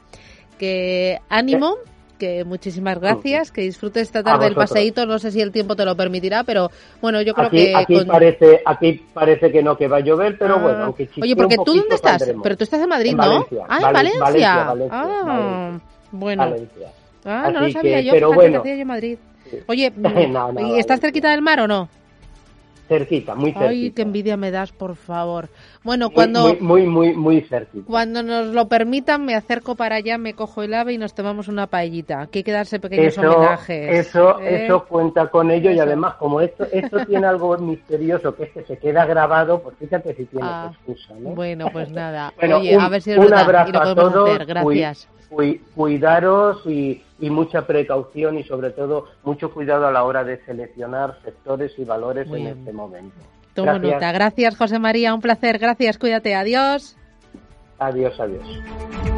Que 0.62 1.18
ánimo, 1.28 1.74
que 2.20 2.44
muchísimas 2.44 3.00
gracias, 3.00 3.50
que 3.50 3.62
disfrutes 3.62 4.02
esta 4.02 4.22
tarde 4.22 4.44
del 4.44 4.54
paseíto. 4.54 5.06
No 5.06 5.18
sé 5.18 5.32
si 5.32 5.40
el 5.40 5.50
tiempo 5.50 5.74
te 5.74 5.84
lo 5.84 5.96
permitirá, 5.96 6.44
pero 6.44 6.70
bueno, 7.00 7.20
yo 7.20 7.34
creo 7.34 7.50
que. 7.50 7.74
Aquí, 7.74 8.04
parece, 8.04 8.62
aquí 8.64 9.04
parece 9.12 9.50
que 9.50 9.60
no 9.60 9.76
que 9.76 9.88
va 9.88 9.96
a 9.96 10.00
llover, 10.02 10.38
pero 10.38 10.54
ah. 10.54 10.58
bueno, 10.58 10.84
aunque 10.84 11.08
Oye, 11.20 11.34
porque 11.34 11.56
tú 11.56 11.74
dónde 11.74 11.96
estás? 11.96 12.32
Pero 12.40 12.56
tú 12.56 12.62
estás 12.62 12.80
en 12.80 12.88
Madrid, 12.88 13.16
¿no? 13.16 13.44
ah, 13.68 13.78
en 13.88 13.92
Valencia. 13.92 14.72
ah, 14.92 15.80
bueno. 16.12 16.54
Ah, 17.24 17.50
no 17.52 17.62
lo 17.62 17.70
sabía 17.72 18.00
yo, 18.00 18.12
pero 18.12 18.32
bueno. 18.32 18.62
yo 18.64 18.70
en 18.70 18.86
Madrid. 18.86 19.18
Oye, 19.66 19.92
¿y 20.60 20.78
estás 20.78 21.00
cerquita 21.00 21.32
del 21.32 21.42
mar 21.42 21.58
o 21.58 21.66
no? 21.66 21.88
Cerquita, 22.98 23.34
muy 23.34 23.52
cerquita. 23.52 23.68
Ay, 23.68 23.90
qué 23.92 24.02
envidia 24.02 24.36
me 24.36 24.50
das, 24.50 24.72
por 24.72 24.96
favor. 24.96 25.48
Bueno, 25.82 26.10
cuando... 26.10 26.54
Muy, 26.60 26.86
muy, 26.86 27.14
muy, 27.14 27.40
cerquita. 27.42 27.84
Cuando 27.86 28.22
nos 28.22 28.48
lo 28.48 28.68
permitan, 28.68 29.24
me 29.24 29.34
acerco 29.34 29.74
para 29.74 29.96
allá, 29.96 30.18
me 30.18 30.34
cojo 30.34 30.62
el 30.62 30.74
ave 30.74 30.92
y 30.92 30.98
nos 30.98 31.14
tomamos 31.14 31.48
una 31.48 31.66
paellita. 31.66 32.26
Que 32.26 32.40
hay 32.40 32.42
que 32.44 32.52
darse 32.52 32.78
pequeños 32.80 33.16
homenajes. 33.18 34.06
Eso, 34.06 34.40
¿eh? 34.40 34.64
eso 34.64 34.84
cuenta 34.84 35.28
con 35.28 35.50
ello 35.50 35.70
y 35.70 35.78
además, 35.78 36.14
como 36.14 36.40
esto, 36.40 36.66
esto 36.70 37.04
tiene 37.06 37.26
algo 37.26 37.56
misterioso, 37.58 38.34
que 38.34 38.44
es 38.44 38.50
que 38.50 38.62
se 38.64 38.78
queda 38.78 39.06
grabado, 39.06 39.62
pues 39.62 39.76
fíjate 39.78 40.14
si 40.14 40.24
tiene 40.26 40.46
ah, 40.48 40.70
excusa, 40.72 41.14
¿no? 41.18 41.30
Bueno, 41.30 41.68
pues 41.72 41.90
nada. 41.90 42.32
Oye, 42.40 42.76
a 42.78 42.88
ver 42.88 43.02
si 43.02 43.12
es 43.12 43.18
un 43.18 43.30
verdad 43.30 43.66
y 43.68 43.72
lo 43.72 43.80
podemos 43.80 44.30
hacer. 44.30 44.46
Gracias 44.46 45.08
cuidaros 45.74 46.66
y, 46.66 47.02
mucha 47.20 47.66
precaución 47.66 48.38
y 48.38 48.42
sobre 48.44 48.70
todo 48.70 49.06
mucho 49.22 49.52
cuidado 49.52 49.86
a 49.86 49.92
la 49.92 50.02
hora 50.04 50.24
de 50.24 50.44
seleccionar 50.44 51.18
sectores 51.24 51.72
y 51.78 51.84
valores 51.84 52.28
en 52.28 52.48
este 52.48 52.72
momento. 52.72 53.14
Tomo 53.54 53.72
Gracias. 53.72 53.92
nota. 53.92 54.12
Gracias, 54.12 54.56
José 54.56 54.78
María. 54.78 55.14
Un 55.14 55.20
placer. 55.20 55.58
Gracias. 55.58 55.98
Cuídate. 55.98 56.34
Adiós. 56.34 56.96
Adiós, 57.78 58.18
adiós. 58.18 59.11